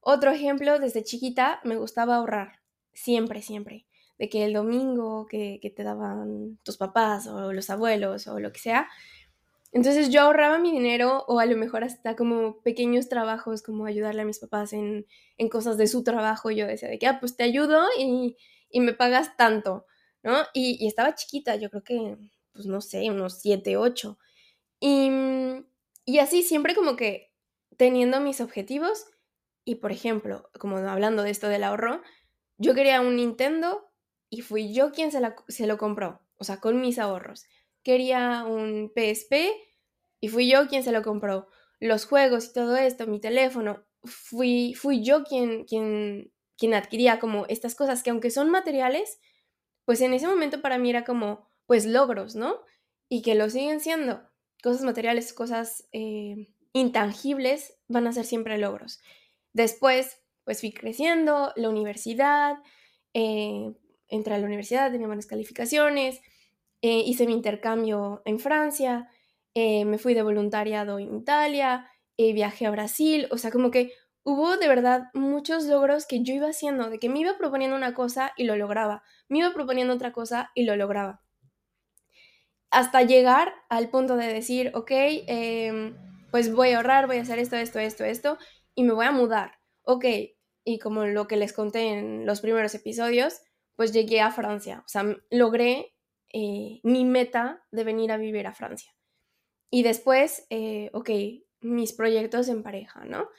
Otro 0.00 0.30
ejemplo, 0.30 0.78
desde 0.78 1.02
chiquita 1.02 1.60
me 1.64 1.76
gustaba 1.76 2.16
ahorrar, 2.16 2.60
siempre, 2.92 3.42
siempre. 3.42 3.86
De 4.18 4.28
que 4.28 4.44
el 4.44 4.52
domingo 4.52 5.26
que, 5.26 5.58
que 5.60 5.70
te 5.70 5.82
daban 5.82 6.58
tus 6.62 6.76
papás 6.76 7.26
o 7.26 7.52
los 7.52 7.70
abuelos 7.70 8.26
o 8.28 8.38
lo 8.40 8.52
que 8.52 8.60
sea, 8.60 8.88
entonces 9.72 10.08
yo 10.10 10.22
ahorraba 10.22 10.58
mi 10.58 10.72
dinero 10.72 11.24
o 11.28 11.38
a 11.38 11.46
lo 11.46 11.56
mejor 11.56 11.84
hasta 11.84 12.16
como 12.16 12.62
pequeños 12.62 13.08
trabajos, 13.08 13.62
como 13.62 13.84
ayudarle 13.84 14.22
a 14.22 14.24
mis 14.24 14.38
papás 14.38 14.72
en, 14.72 15.06
en 15.36 15.48
cosas 15.48 15.76
de 15.76 15.86
su 15.86 16.02
trabajo. 16.02 16.50
Yo 16.50 16.66
decía 16.66 16.88
de 16.88 16.98
que, 16.98 17.06
ah, 17.06 17.18
pues 17.20 17.36
te 17.36 17.44
ayudo 17.44 17.84
y, 17.98 18.36
y 18.70 18.80
me 18.80 18.94
pagas 18.94 19.36
tanto, 19.36 19.86
¿no? 20.22 20.38
Y, 20.54 20.82
y, 20.82 20.86
estaba 20.86 21.14
chiquita, 21.14 21.56
yo 21.56 21.68
creo 21.68 21.84
que, 21.84 22.16
pues 22.52 22.66
no 22.66 22.80
sé, 22.80 23.10
unos 23.10 23.40
7, 23.40 23.76
8. 23.76 24.18
Y, 24.80 25.10
y 26.06 26.18
así 26.20 26.42
siempre 26.42 26.74
como 26.74 26.96
que 26.96 27.32
teniendo 27.76 28.20
mis 28.20 28.40
objetivos 28.40 29.06
y, 29.64 29.76
por 29.76 29.92
ejemplo, 29.92 30.50
como 30.58 30.78
hablando 30.78 31.22
de 31.22 31.30
esto 31.30 31.48
del 31.48 31.64
ahorro, 31.64 32.02
yo 32.58 32.74
quería 32.74 33.00
un 33.00 33.16
Nintendo 33.16 33.90
y 34.30 34.42
fui 34.42 34.72
yo 34.72 34.92
quien 34.92 35.12
se, 35.12 35.20
se 35.48 35.66
lo 35.66 35.78
compró, 35.78 36.20
o 36.36 36.44
sea, 36.44 36.60
con 36.60 36.80
mis 36.80 36.98
ahorros. 36.98 37.44
Quería 37.82 38.44
un 38.44 38.92
PSP 38.94 39.52
y 40.20 40.28
fui 40.28 40.50
yo 40.50 40.66
quien 40.68 40.82
se 40.82 40.92
lo 40.92 41.02
compró. 41.02 41.48
Los 41.80 42.06
juegos 42.06 42.46
y 42.46 42.52
todo 42.52 42.76
esto, 42.76 43.06
mi 43.06 43.20
teléfono, 43.20 43.84
fui, 44.04 44.74
fui 44.74 45.02
yo 45.02 45.24
quien, 45.24 45.64
quien, 45.64 46.32
quien 46.56 46.74
adquiría 46.74 47.18
como 47.18 47.46
estas 47.48 47.74
cosas 47.74 48.02
que 48.02 48.10
aunque 48.10 48.30
son 48.30 48.50
materiales, 48.50 49.20
pues 49.84 50.00
en 50.00 50.14
ese 50.14 50.26
momento 50.26 50.62
para 50.62 50.78
mí 50.78 50.90
era 50.90 51.04
como, 51.04 51.48
pues 51.66 51.86
logros, 51.86 52.34
¿no? 52.34 52.60
Y 53.08 53.22
que 53.22 53.34
lo 53.34 53.50
siguen 53.50 53.80
siendo. 53.80 54.22
Cosas 54.62 54.82
materiales, 54.82 55.32
cosas 55.32 55.86
eh, 55.92 56.48
intangibles 56.76 57.78
van 57.88 58.06
a 58.06 58.12
ser 58.12 58.24
siempre 58.24 58.58
logros. 58.58 59.00
Después, 59.52 60.20
pues 60.44 60.60
fui 60.60 60.72
creciendo, 60.72 61.52
la 61.56 61.70
universidad, 61.70 62.56
eh, 63.14 63.72
entré 64.08 64.34
a 64.34 64.38
la 64.38 64.46
universidad, 64.46 64.92
tenía 64.92 65.06
buenas 65.06 65.26
calificaciones, 65.26 66.20
eh, 66.82 66.98
hice 66.98 67.26
mi 67.26 67.32
intercambio 67.32 68.22
en 68.26 68.38
Francia, 68.38 69.08
eh, 69.54 69.84
me 69.86 69.98
fui 69.98 70.14
de 70.14 70.22
voluntariado 70.22 70.98
en 70.98 71.16
Italia, 71.16 71.90
viajé 72.18 72.66
a 72.66 72.70
Brasil, 72.70 73.28
o 73.30 73.36
sea, 73.38 73.50
como 73.50 73.70
que 73.70 73.92
hubo 74.22 74.56
de 74.56 74.68
verdad 74.68 75.04
muchos 75.14 75.64
logros 75.64 76.06
que 76.06 76.22
yo 76.22 76.34
iba 76.34 76.48
haciendo, 76.48 76.90
de 76.90 76.98
que 76.98 77.08
me 77.08 77.20
iba 77.20 77.36
proponiendo 77.38 77.76
una 77.76 77.94
cosa 77.94 78.32
y 78.36 78.44
lo 78.44 78.56
lograba, 78.56 79.02
me 79.28 79.38
iba 79.38 79.52
proponiendo 79.52 79.94
otra 79.94 80.12
cosa 80.12 80.50
y 80.54 80.64
lo 80.64 80.76
lograba. 80.76 81.22
Hasta 82.70 83.02
llegar 83.02 83.54
al 83.68 83.88
punto 83.90 84.16
de 84.16 84.26
decir, 84.32 84.72
ok, 84.74 84.90
em, 84.90 86.05
pues 86.36 86.52
voy 86.52 86.72
a 86.72 86.76
ahorrar, 86.76 87.06
voy 87.06 87.16
a 87.16 87.22
hacer 87.22 87.38
esto, 87.38 87.56
esto, 87.56 87.78
esto, 87.78 88.04
esto, 88.04 88.36
y 88.74 88.82
me 88.82 88.92
voy 88.92 89.06
a 89.06 89.10
mudar. 89.10 89.52
Ok, 89.84 90.04
y 90.64 90.78
como 90.78 91.06
lo 91.06 91.26
que 91.26 91.38
les 91.38 91.54
conté 91.54 91.94
en 91.94 92.26
los 92.26 92.42
primeros 92.42 92.74
episodios, 92.74 93.40
pues 93.74 93.90
llegué 93.94 94.20
a 94.20 94.30
Francia, 94.30 94.82
o 94.84 94.88
sea, 94.88 95.16
logré 95.30 95.94
eh, 96.34 96.80
mi 96.82 97.06
meta 97.06 97.64
de 97.70 97.84
venir 97.84 98.12
a 98.12 98.18
vivir 98.18 98.46
a 98.46 98.52
Francia. 98.52 98.94
Y 99.70 99.82
después, 99.82 100.46
eh, 100.50 100.90
ok, 100.92 101.08
mis 101.62 101.94
proyectos 101.94 102.50
en 102.50 102.62
pareja, 102.62 103.06
¿no? 103.06 103.30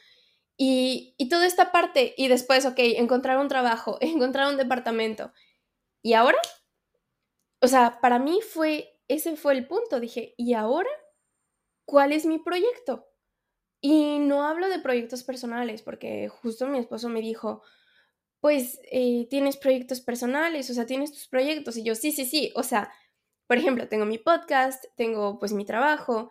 Y, 0.58 1.14
y 1.20 1.30
toda 1.30 1.46
esta 1.46 1.72
parte, 1.72 2.16
y 2.18 2.30
después, 2.30 2.66
ok, 2.66 2.80
encontrar 2.80 3.38
un 3.38 3.48
trabajo, 3.48 4.00
encontrar 4.02 4.48
un 4.48 4.58
departamento. 4.58 5.32
¿Y 6.02 6.14
ahora? 6.14 6.40
O 7.62 7.68
sea, 7.68 8.00
para 8.02 8.18
mí 8.18 8.40
fue, 8.42 9.00
ese 9.08 9.36
fue 9.36 9.54
el 9.54 9.68
punto. 9.68 10.00
Dije, 10.00 10.34
¿y 10.36 10.56
ahora? 10.56 10.90
¿Cuál 11.88 12.12
es 12.12 12.26
mi 12.26 12.38
proyecto? 12.38 13.08
Y 13.80 14.20
no 14.20 14.44
hablo 14.44 14.68
de 14.68 14.80
proyectos 14.80 15.24
personales, 15.24 15.82
porque 15.82 16.28
justo 16.28 16.68
mi 16.68 16.80
esposo 16.80 17.08
me 17.08 17.22
dijo, 17.22 17.62
pues 18.42 18.82
eh, 18.92 19.26
tienes 19.30 19.56
proyectos 19.56 20.02
personales, 20.02 20.70
o 20.70 20.74
sea, 20.74 20.86
tienes 20.86 21.14
tus 21.14 21.30
proyectos. 21.30 21.78
Y 21.78 21.84
yo, 21.84 21.96
sí, 21.96 22.12
sí, 22.12 22.26
sí, 22.26 22.52
o 22.56 22.64
sea, 22.64 22.92
por 23.48 23.58
ejemplo, 23.58 23.88
tengo 23.88 24.04
mi 24.04 24.18
podcast, 24.18 24.84
tengo 24.98 25.40
pues 25.40 25.54
mi 25.54 25.64
trabajo, 25.64 26.30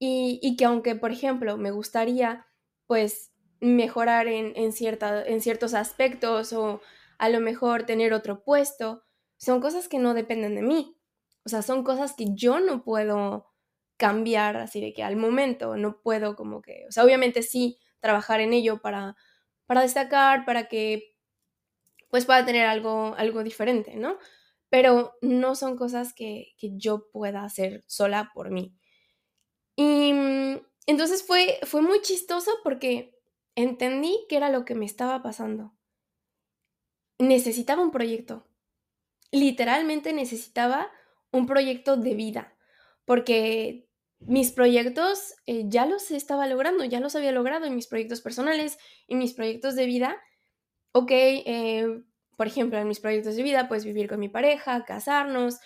y, 0.00 0.40
y 0.42 0.56
que 0.56 0.64
aunque, 0.64 0.96
por 0.96 1.12
ejemplo, 1.12 1.56
me 1.56 1.70
gustaría 1.70 2.48
pues 2.88 3.30
mejorar 3.60 4.26
en, 4.26 4.54
en, 4.56 4.72
cierta, 4.72 5.24
en 5.24 5.40
ciertos 5.40 5.72
aspectos 5.74 6.52
o 6.52 6.80
a 7.18 7.28
lo 7.28 7.38
mejor 7.38 7.86
tener 7.86 8.12
otro 8.12 8.42
puesto, 8.42 9.04
son 9.36 9.60
cosas 9.60 9.86
que 9.86 10.00
no 10.00 10.14
dependen 10.14 10.56
de 10.56 10.62
mí. 10.62 10.98
O 11.44 11.48
sea, 11.48 11.62
son 11.62 11.84
cosas 11.84 12.14
que 12.14 12.26
yo 12.34 12.58
no 12.58 12.82
puedo 12.82 13.46
cambiar 13.96 14.56
así 14.56 14.80
de 14.80 14.92
que 14.92 15.02
al 15.02 15.16
momento 15.16 15.76
no 15.76 16.00
puedo 16.00 16.36
como 16.36 16.62
que, 16.62 16.84
o 16.88 16.92
sea, 16.92 17.04
obviamente 17.04 17.42
sí 17.42 17.78
trabajar 18.00 18.40
en 18.40 18.52
ello 18.52 18.80
para, 18.80 19.16
para 19.66 19.82
destacar, 19.82 20.44
para 20.44 20.68
que 20.68 21.16
pues 22.10 22.24
pueda 22.26 22.44
tener 22.44 22.66
algo, 22.66 23.14
algo 23.16 23.42
diferente, 23.42 23.96
¿no? 23.96 24.18
Pero 24.70 25.14
no 25.22 25.54
son 25.54 25.76
cosas 25.76 26.12
que, 26.14 26.54
que 26.58 26.70
yo 26.76 27.08
pueda 27.10 27.44
hacer 27.44 27.84
sola 27.86 28.30
por 28.34 28.50
mí. 28.50 28.74
Y 29.76 30.12
mm, 30.12 30.60
entonces 30.86 31.24
fue, 31.24 31.58
fue 31.64 31.82
muy 31.82 32.00
chistoso 32.02 32.50
porque 32.62 33.18
entendí 33.54 34.24
que 34.28 34.36
era 34.36 34.50
lo 34.50 34.64
que 34.64 34.74
me 34.74 34.86
estaba 34.86 35.22
pasando. 35.22 35.74
Necesitaba 37.18 37.82
un 37.82 37.90
proyecto. 37.90 38.46
Literalmente 39.32 40.12
necesitaba 40.12 40.90
un 41.32 41.46
proyecto 41.46 41.96
de 41.96 42.14
vida. 42.14 42.56
Porque 43.04 43.85
mis 44.20 44.52
proyectos 44.52 45.34
eh, 45.46 45.64
ya 45.66 45.86
los 45.86 46.10
estaba 46.10 46.46
logrando, 46.46 46.84
ya 46.84 47.00
los 47.00 47.14
había 47.16 47.32
logrado 47.32 47.66
en 47.66 47.76
mis 47.76 47.86
proyectos 47.86 48.20
personales, 48.20 48.78
en 49.08 49.18
mis 49.18 49.34
proyectos 49.34 49.76
de 49.76 49.86
vida. 49.86 50.16
Ok, 50.92 51.10
eh, 51.10 52.02
por 52.36 52.46
ejemplo, 52.46 52.78
en 52.78 52.88
mis 52.88 53.00
proyectos 53.00 53.36
de 53.36 53.42
vida, 53.42 53.68
pues 53.68 53.84
vivir 53.84 54.08
con 54.08 54.20
mi 54.20 54.28
pareja, 54.28 54.84
casarnos, 54.84 55.58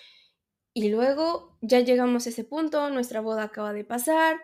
y 0.73 0.89
luego 0.89 1.57
ya 1.61 1.81
llegamos 1.81 2.27
a 2.27 2.31
ese 2.31 2.45
punto, 2.45 2.91
nuestra 2.91 3.21
boda 3.21 3.45
acaba 3.45 3.73
de 3.73 3.85
pasar, 3.85 4.41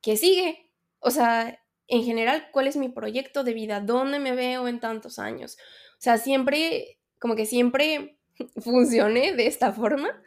¿qué 0.00 0.16
sigue? 0.16 0.70
O 1.00 1.10
sea, 1.10 1.60
en 1.88 2.04
general, 2.04 2.48
¿cuál 2.52 2.68
es 2.68 2.76
mi 2.76 2.88
proyecto 2.88 3.42
de 3.42 3.54
vida? 3.54 3.80
¿Dónde 3.80 4.20
me 4.20 4.34
veo 4.34 4.68
en 4.68 4.78
tantos 4.80 5.18
años? 5.18 5.56
O 5.94 6.02
sea, 6.02 6.18
siempre, 6.18 7.00
como 7.18 7.34
que 7.34 7.46
siempre 7.46 8.18
funcione 8.60 9.32
de 9.34 9.46
esta 9.46 9.72
forma 9.72 10.22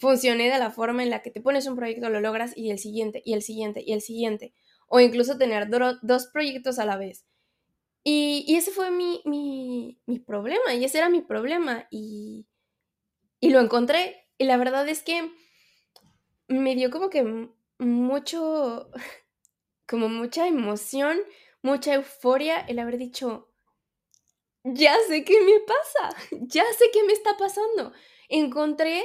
funcione 0.00 0.50
de 0.50 0.58
la 0.58 0.70
forma 0.70 1.02
en 1.02 1.10
la 1.10 1.22
que 1.22 1.30
te 1.30 1.42
pones 1.42 1.66
un 1.66 1.76
proyecto, 1.76 2.08
lo 2.08 2.20
logras 2.20 2.56
y 2.56 2.70
el 2.70 2.78
siguiente, 2.78 3.22
y 3.24 3.34
el 3.34 3.42
siguiente, 3.42 3.84
y 3.86 3.92
el 3.92 4.00
siguiente. 4.00 4.54
O 4.88 4.98
incluso 4.98 5.36
tener 5.36 5.68
dos 5.68 6.26
proyectos 6.32 6.78
a 6.78 6.86
la 6.86 6.96
vez. 6.96 7.26
Y, 8.02 8.56
ese 8.56 8.70
fue 8.70 8.90
mi, 8.90 9.20
mi, 9.26 10.18
problema, 10.20 10.74
y 10.74 10.84
ese 10.84 10.98
era 10.98 11.10
mi 11.10 11.20
problema. 11.20 11.86
Y, 11.90 12.46
y 13.40 13.50
lo 13.50 13.60
encontré. 13.60 14.26
Y 14.38 14.44
la 14.44 14.56
verdad 14.56 14.88
es 14.88 15.02
que 15.02 15.30
me 16.48 16.74
dio 16.74 16.90
como 16.90 17.10
que 17.10 17.52
mucho, 17.78 18.90
como 19.86 20.08
mucha 20.08 20.48
emoción, 20.48 21.18
mucha 21.60 21.92
euforia 21.92 22.58
el 22.60 22.78
haber 22.78 22.96
dicho, 22.96 23.50
ya 24.64 24.94
sé 25.08 25.24
qué 25.24 25.42
me 25.42 25.60
pasa, 25.60 26.16
ya 26.40 26.64
sé 26.72 26.86
qué 26.90 27.04
me 27.04 27.12
está 27.12 27.36
pasando. 27.36 27.92
Encontré 28.30 29.04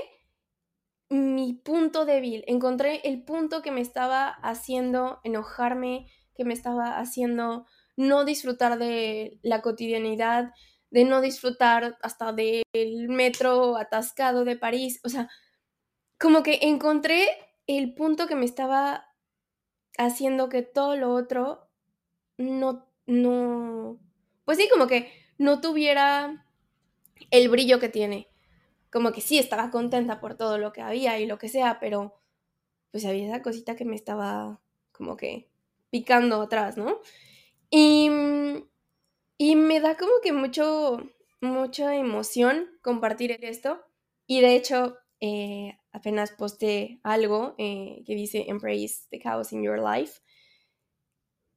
mi 1.15 1.54
punto 1.54 2.06
débil, 2.06 2.43
encontré 2.47 3.01
el 3.04 3.23
punto 3.23 3.62
que 3.62 3.71
me 3.71 3.82
estaba 3.82 4.28
haciendo 4.28 5.19
enojarme, 5.23 6.08
que 6.36 6.45
me 6.45 6.54
estaba 6.54 6.99
haciendo 6.99 7.65
no 7.97 8.25
disfrutar 8.25 8.78
de 8.78 9.39
la 9.41 9.62
cotidianidad, 9.62 10.51
de 10.89 11.06
no 11.06 11.21
disfrutar 11.21 11.97
hasta 12.01 12.34
del 12.34 13.10
metro 13.10 13.78
atascado 13.78 14.45
de 14.45 14.58
París, 14.58 14.99
o 15.04 15.10
sea, 15.10 15.30
como 16.19 16.43
que 16.43 16.60
encontré 16.62 17.28
el 17.67 17.93
punto 17.93 18.28
que 18.28 18.36
me 18.36 18.45
estaba 18.45 19.08
haciendo 19.97 20.49
que 20.49 20.62
todo 20.62 20.95
lo 20.95 21.13
otro 21.13 21.69
no, 22.38 22.88
no, 23.06 23.99
pues 24.45 24.58
sí, 24.58 24.69
como 24.71 24.88
que 24.88 25.12
no 25.38 25.62
tuviera 25.62 26.45
el 27.32 27.49
brillo 27.49 27.80
que 27.80 27.89
tiene 27.89 28.30
como 28.95 29.12
que 29.12 29.19
sí 29.19 29.38
estaba 29.38 29.71
contenta 29.71 30.21
por 30.21 30.38
todo 30.38 30.58
lo 30.58 30.71
que 30.71 30.79
había 30.79 31.19
y 31.19 31.25
lo 31.25 31.38
que 31.38 31.49
sea, 31.49 31.81
pero 31.81 32.15
pues 32.91 33.03
había 33.03 33.27
esa 33.27 33.41
cosita 33.41 33.75
que 33.75 33.84
me 33.84 33.97
estaba 33.97 34.62
como 34.93 35.17
que 35.17 35.49
picando 35.89 36.41
atrás, 36.41 36.77
¿no? 36.77 37.01
Y, 37.69 38.10
y 39.38 39.55
me 39.58 39.81
da 39.81 39.97
como 39.97 40.13
que 40.23 40.31
mucho, 40.31 41.12
mucha 41.41 41.93
emoción 41.97 42.69
compartir 42.81 43.38
esto. 43.41 43.84
Y 44.27 44.39
de 44.39 44.55
hecho, 44.55 44.97
eh, 45.19 45.77
apenas 45.91 46.31
posté 46.31 47.01
algo 47.03 47.53
eh, 47.58 48.01
que 48.05 48.15
dice 48.15 48.45
Embrace 48.47 49.10
the 49.10 49.19
chaos 49.19 49.51
in 49.51 49.62
your 49.62 49.77
life. 49.77 50.21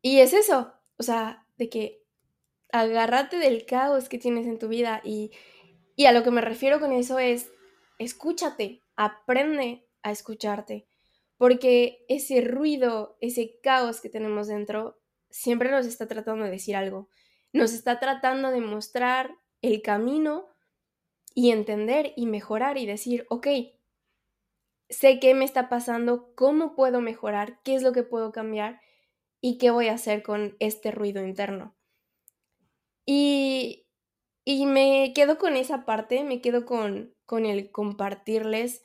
Y 0.02 0.18
es 0.18 0.32
eso, 0.32 0.72
o 0.96 1.04
sea, 1.04 1.46
de 1.56 1.68
que 1.68 2.02
agárrate 2.72 3.36
del 3.38 3.64
caos 3.64 4.08
que 4.08 4.18
tienes 4.18 4.48
en 4.48 4.58
tu 4.58 4.66
vida 4.66 5.00
y, 5.04 5.30
y 5.98 6.06
a 6.06 6.12
lo 6.12 6.22
que 6.22 6.30
me 6.30 6.40
refiero 6.40 6.78
con 6.78 6.92
eso 6.92 7.18
es, 7.18 7.50
escúchate, 7.98 8.84
aprende 8.94 9.84
a 10.04 10.12
escucharte, 10.12 10.86
porque 11.36 12.04
ese 12.08 12.40
ruido, 12.40 13.18
ese 13.20 13.58
caos 13.64 14.00
que 14.00 14.08
tenemos 14.08 14.46
dentro, 14.46 15.00
siempre 15.28 15.72
nos 15.72 15.86
está 15.86 16.06
tratando 16.06 16.44
de 16.44 16.52
decir 16.52 16.76
algo, 16.76 17.08
nos 17.52 17.72
está 17.72 17.98
tratando 17.98 18.52
de 18.52 18.60
mostrar 18.60 19.34
el 19.60 19.82
camino 19.82 20.46
y 21.34 21.50
entender 21.50 22.12
y 22.14 22.26
mejorar 22.26 22.78
y 22.78 22.86
decir, 22.86 23.26
ok, 23.28 23.48
sé 24.88 25.18
qué 25.18 25.34
me 25.34 25.44
está 25.44 25.68
pasando, 25.68 26.32
cómo 26.36 26.76
puedo 26.76 27.00
mejorar, 27.00 27.58
qué 27.64 27.74
es 27.74 27.82
lo 27.82 27.90
que 27.90 28.04
puedo 28.04 28.30
cambiar 28.30 28.80
y 29.40 29.58
qué 29.58 29.72
voy 29.72 29.88
a 29.88 29.94
hacer 29.94 30.22
con 30.22 30.54
este 30.60 30.92
ruido 30.92 31.26
interno. 31.26 31.74
Y 33.04 33.87
y 34.50 34.64
me 34.64 35.12
quedo 35.14 35.36
con 35.36 35.56
esa 35.56 35.84
parte, 35.84 36.24
me 36.24 36.40
quedo 36.40 36.64
con, 36.64 37.14
con 37.26 37.44
el 37.44 37.70
compartirles 37.70 38.82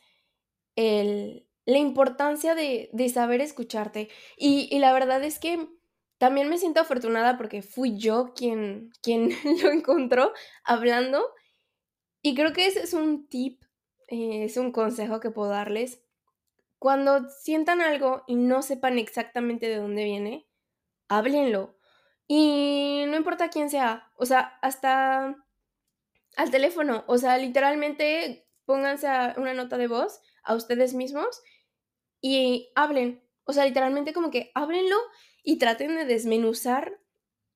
el, 0.76 1.48
la 1.64 1.78
importancia 1.78 2.54
de, 2.54 2.90
saber 3.08 3.40
escucharte. 3.40 4.10
Y, 4.36 4.78
la 4.80 4.92
verdad 4.92 5.24
es 5.24 5.40
que 5.40 5.70
también 6.18 6.50
me 6.50 6.58
siento 6.58 6.82
afortunada 6.82 7.38
porque 7.38 7.62
fui 7.62 7.98
yo 7.98 8.34
quien, 8.36 8.92
quien 9.02 9.30
lo 9.64 9.72
encontró 9.72 10.34
hablando. 10.66 11.24
Y 12.22 12.36
creo 12.36 12.52
que 12.52 12.68
ese 12.68 12.82
es 12.82 12.94
un 12.94 13.30
tip, 13.30 13.64
eh, 14.10 14.44
es 14.44 14.58
un 14.58 14.74
consejo 14.74 15.22
que 15.22 15.32
puedo 15.32 15.52
darles. 15.52 16.04
Cuando 16.78 17.30
sientan 17.30 17.80
algo 17.80 18.26
y 18.28 18.36
no 18.36 18.64
sepan 18.64 19.00
exactamente 19.00 19.70
de 19.70 19.78
dónde 19.78 20.04
viene, 20.04 20.46
háblenlo. 21.08 21.78
Y 22.28 23.06
no 23.08 23.16
importa 23.16 23.50
quién 23.50 23.70
sea, 23.70 24.12
o 24.18 24.26
sea, 24.26 24.58
hasta 24.62 25.38
al 26.36 26.52
teléfono, 26.52 27.04
o 27.08 27.18
sea, 27.18 27.38
literalmente 27.38 28.48
pónganse 28.66 29.08
una 29.38 29.54
nota 29.54 29.78
de 29.78 29.88
voz 29.88 30.22
a 30.44 30.56
ustedes 30.56 30.94
mismos 30.94 31.42
y 32.22 32.72
hablen, 32.76 33.24
o 33.46 33.54
sea, 33.54 33.66
literalmente 33.66 34.14
como 34.14 34.32
que 34.32 34.52
háblenlo 34.56 34.96
y 35.44 35.58
traten 35.58 35.96
de 35.96 36.06
desmenuzar 36.06 37.00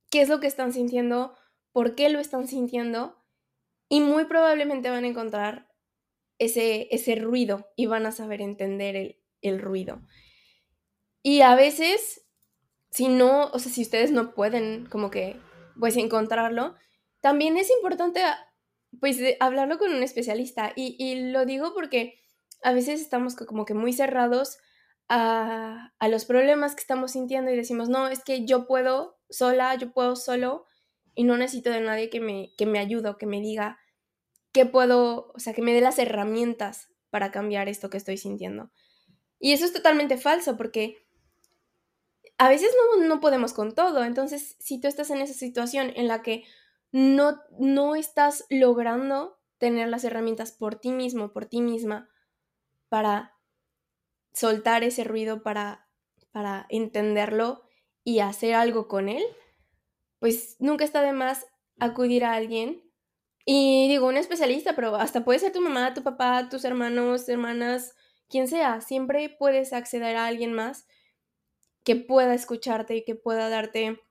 qué 0.09 0.21
es 0.21 0.29
lo 0.29 0.39
que 0.39 0.47
están 0.47 0.73
sintiendo, 0.73 1.35
por 1.71 1.95
qué 1.95 2.09
lo 2.09 2.19
están 2.19 2.47
sintiendo 2.47 3.23
y 3.89 4.01
muy 4.01 4.25
probablemente 4.25 4.89
van 4.89 5.05
a 5.05 5.07
encontrar 5.07 5.71
ese, 6.37 6.87
ese 6.91 7.15
ruido 7.15 7.67
y 7.75 7.85
van 7.85 8.05
a 8.05 8.11
saber 8.11 8.41
entender 8.41 8.95
el, 8.95 9.19
el 9.41 9.59
ruido. 9.59 10.01
Y 11.23 11.41
a 11.41 11.55
veces, 11.55 12.25
si 12.91 13.07
no, 13.07 13.47
o 13.47 13.59
sea, 13.59 13.71
si 13.71 13.81
ustedes 13.81 14.11
no 14.11 14.33
pueden 14.33 14.85
como 14.85 15.09
que, 15.09 15.39
pues 15.79 15.95
encontrarlo, 15.97 16.75
también 17.21 17.57
es 17.57 17.69
importante, 17.69 18.21
pues, 18.99 19.19
hablarlo 19.39 19.77
con 19.77 19.93
un 19.93 20.03
especialista. 20.03 20.73
Y, 20.75 21.31
lo 21.31 21.45
digo 21.45 21.73
porque 21.73 22.19
a 22.63 22.73
veces 22.73 23.01
estamos 23.01 23.35
como 23.35 23.65
que 23.65 23.73
muy 23.73 23.93
cerrados 23.93 24.57
a, 25.09 25.93
a, 25.99 26.07
los 26.07 26.25
problemas 26.25 26.75
que 26.75 26.81
estamos 26.81 27.11
sintiendo 27.11 27.51
y 27.51 27.55
decimos, 27.55 27.89
no, 27.89 28.07
es 28.07 28.23
que 28.23 28.45
yo 28.45 28.67
puedo 28.67 29.19
sola, 29.29 29.75
yo 29.75 29.93
puedo 29.93 30.15
solo 30.15 30.65
y 31.15 31.23
no 31.23 31.37
necesito 31.37 31.69
de 31.69 31.81
nadie 31.81 32.09
que 32.09 32.19
me, 32.19 32.53
que 32.57 32.65
me 32.65 32.79
ayude 32.79 33.09
o 33.09 33.17
que 33.17 33.25
me 33.25 33.41
diga 33.41 33.79
qué 34.51 34.65
puedo, 34.65 35.31
o 35.33 35.39
sea, 35.39 35.53
que 35.53 35.61
me 35.61 35.73
dé 35.73 35.81
las 35.81 35.99
herramientas 35.99 36.89
para 37.09 37.31
cambiar 37.31 37.69
esto 37.69 37.89
que 37.89 37.97
estoy 37.97 38.17
sintiendo. 38.17 38.71
Y 39.39 39.53
eso 39.53 39.65
es 39.65 39.73
totalmente 39.73 40.17
falso 40.17 40.57
porque 40.57 40.97
a 42.37 42.49
veces 42.49 42.71
no, 42.97 43.03
no 43.07 43.19
podemos 43.19 43.53
con 43.53 43.73
todo. 43.73 44.03
Entonces, 44.03 44.55
si 44.59 44.79
tú 44.79 44.87
estás 44.87 45.09
en 45.09 45.21
esa 45.21 45.33
situación 45.33 45.91
en 45.95 46.07
la 46.07 46.21
que 46.21 46.43
no, 46.97 47.43
no 47.59 47.95
estás 47.95 48.45
logrando 48.49 49.37
tener 49.59 49.87
las 49.87 50.03
herramientas 50.03 50.51
por 50.51 50.79
ti 50.79 50.91
mismo, 50.91 51.31
por 51.31 51.45
ti 51.45 51.61
misma, 51.61 52.09
para 52.89 53.35
soltar 54.33 54.83
ese 54.83 55.03
ruido, 55.03 55.43
para, 55.43 55.87
para 56.31 56.65
entenderlo 56.69 57.61
y 58.03 58.19
hacer 58.21 58.55
algo 58.55 58.87
con 58.87 59.09
él, 59.09 59.23
pues 60.17 60.55
nunca 60.57 60.85
está 60.85 61.03
de 61.03 61.13
más 61.13 61.45
acudir 61.79 62.25
a 62.25 62.33
alguien. 62.33 62.83
Y 63.45 63.87
digo, 63.89 64.07
un 64.07 64.17
especialista, 64.17 64.75
pero 64.75 64.95
hasta 64.95 65.23
puede 65.23 65.37
ser 65.37 65.53
tu 65.53 65.61
mamá, 65.61 65.93
tu 65.93 66.01
papá, 66.01 66.49
tus 66.49 66.65
hermanos, 66.65 67.29
hermanas, 67.29 67.93
quien 68.27 68.47
sea. 68.47 68.81
Siempre 68.81 69.29
puedes 69.29 69.71
acceder 69.71 70.15
a 70.15 70.25
alguien 70.25 70.51
más 70.51 70.87
que 71.83 71.95
pueda 71.95 72.33
escucharte 72.33 72.95
y 72.95 73.05
que 73.05 73.13
pueda 73.13 73.49
darte 73.49 74.01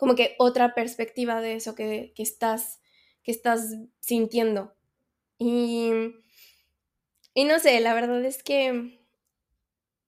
como 0.00 0.16
que 0.16 0.34
otra 0.38 0.74
perspectiva 0.74 1.40
de 1.40 1.54
eso 1.54 1.76
que, 1.76 2.12
que 2.16 2.24
estás, 2.24 2.80
que 3.22 3.30
estás 3.30 3.76
sintiendo. 4.00 4.74
Y 5.38 5.92
y 7.34 7.44
no 7.44 7.58
sé, 7.58 7.80
la 7.80 7.94
verdad 7.94 8.24
es 8.24 8.42
que 8.42 9.00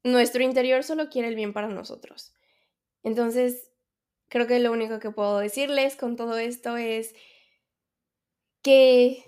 nuestro 0.02 0.42
interior 0.42 0.82
solo 0.82 1.08
quiere 1.08 1.28
el 1.28 1.36
bien 1.36 1.52
para 1.52 1.68
nosotros. 1.68 2.34
Entonces, 3.04 3.70
creo 4.28 4.46
que 4.46 4.58
lo 4.58 4.72
único 4.72 4.98
que 4.98 5.10
puedo 5.10 5.38
decirles 5.38 5.96
con 5.96 6.16
todo 6.16 6.36
esto 6.38 6.76
es 6.76 7.14
que, 8.62 9.24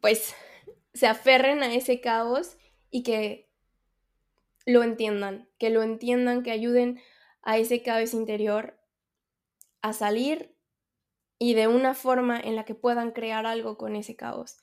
pues, 0.00 0.34
se 0.94 1.06
aferren 1.06 1.62
a 1.62 1.74
ese 1.74 2.00
caos 2.00 2.56
y 2.90 3.02
que 3.02 3.48
lo 4.66 4.82
entiendan, 4.82 5.48
que 5.58 5.70
lo 5.70 5.82
entiendan, 5.82 6.42
que 6.42 6.50
ayuden 6.50 7.00
a 7.42 7.58
ese 7.58 7.82
caos 7.82 8.14
interior 8.14 8.78
a 9.84 9.92
salir 9.92 10.56
y 11.38 11.52
de 11.52 11.68
una 11.68 11.94
forma 11.94 12.40
en 12.40 12.56
la 12.56 12.64
que 12.64 12.74
puedan 12.74 13.10
crear 13.10 13.44
algo 13.44 13.76
con 13.76 13.96
ese 13.96 14.16
caos. 14.16 14.56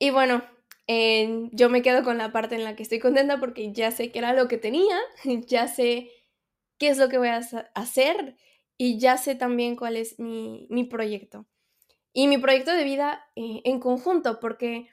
Y 0.00 0.10
bueno, 0.10 0.42
yo 1.52 1.70
me 1.70 1.82
quedo 1.82 2.02
con 2.02 2.18
la 2.18 2.32
parte 2.32 2.56
en 2.56 2.64
la 2.64 2.74
que 2.74 2.82
estoy 2.82 2.98
contenta 2.98 3.38
porque 3.38 3.72
ya 3.72 3.92
sé 3.92 4.10
que 4.10 4.18
era 4.18 4.32
lo 4.32 4.48
que 4.48 4.58
tenía, 4.58 4.98
ya 5.46 5.68
sé 5.68 6.10
qué 6.78 6.88
es 6.88 6.98
lo 6.98 7.08
que 7.08 7.18
voy 7.18 7.28
a 7.28 7.40
hacer 7.74 8.36
y 8.76 8.98
ya 8.98 9.16
sé 9.16 9.36
también 9.36 9.76
cuál 9.76 9.96
es 9.96 10.18
mi, 10.18 10.84
proyecto. 10.90 11.46
Y 12.12 12.26
mi 12.26 12.38
proyecto 12.38 12.72
de 12.72 12.82
vida 12.82 13.24
eh, 13.36 13.60
en 13.64 13.78
conjunto, 13.78 14.40
porque 14.40 14.88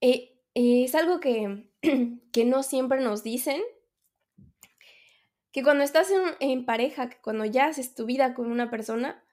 eh, 0.00 0.36
es 0.54 0.96
algo 0.96 1.20
que, 1.20 1.70
que, 2.32 2.44
no 2.44 2.64
siempre 2.64 3.00
nos 3.00 3.22
dicen, 3.22 3.62
que 5.52 5.62
cuando 5.62 5.84
estás 5.84 6.08
en, 6.40 6.64
pareja, 6.64 7.10
cuando 7.22 7.44
ya 7.44 7.66
haces 7.66 7.94
tu 7.94 8.06
vida 8.06 8.34
con 8.34 8.50
una 8.50 8.70
persona, 8.70 9.24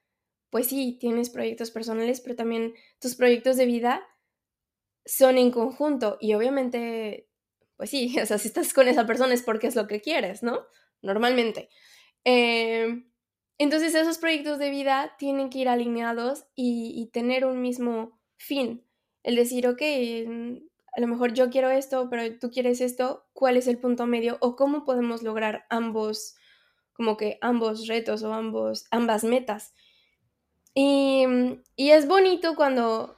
pues 0.49 0.67
sí, 0.67 0.97
tienes 0.99 1.29
proyectos 1.29 1.71
personales, 1.71 2.21
pero 2.21 2.35
también 2.35 2.73
tus 2.99 3.15
proyectos 3.15 3.57
de 3.57 3.65
vida 3.65 4.03
son 5.05 5.37
en 5.37 5.51
conjunto 5.51 6.17
y 6.19 6.33
obviamente, 6.33 7.29
pues 7.75 7.89
sí, 7.89 8.15
o 8.21 8.25
sea, 8.25 8.37
si 8.37 8.47
estás 8.47 8.73
con 8.73 8.87
esa 8.87 9.05
persona 9.05 9.33
es 9.33 9.43
porque 9.43 9.67
es 9.67 9.75
lo 9.75 9.87
que 9.87 10.01
quieres, 10.01 10.43
¿no? 10.43 10.65
Normalmente. 11.01 11.69
Em, 12.23 13.11
entonces 13.59 13.95
esos 13.95 14.17
proyectos 14.17 14.59
de 14.59 14.69
vida 14.69 15.15
tienen 15.17 15.49
que 15.49 15.59
ir 15.59 15.69
alineados 15.69 16.45
y, 16.55 17.09
tener 17.13 17.45
un 17.45 17.61
mismo 17.61 18.19
fin. 18.37 18.85
El 19.23 19.35
decir, 19.35 19.67
ok, 19.67 19.81
a 20.97 20.99
lo 20.99 21.05
mejor 21.05 21.33
yo 21.33 21.51
quiero 21.51 21.69
esto, 21.69 22.09
pero 22.09 22.39
tú 22.39 22.49
quieres 22.49 22.81
esto, 22.81 23.27
¿cuál 23.33 23.55
es 23.55 23.67
el 23.67 23.77
punto 23.77 24.07
medio? 24.07 24.39
O 24.41 24.55
cómo 24.55 24.83
podemos 24.83 25.21
lograr 25.21 25.65
ambos, 25.69 26.35
como 26.93 27.17
que 27.17 27.37
ambos 27.41 27.85
retos 27.85 28.23
o 28.23 28.33
ambos, 28.33 28.87
ambas 28.89 29.23
metas. 29.23 29.75
Y, 30.73 31.23
y 31.75 31.91
es 31.91 32.07
bonito 32.07 32.55
cuando, 32.55 33.15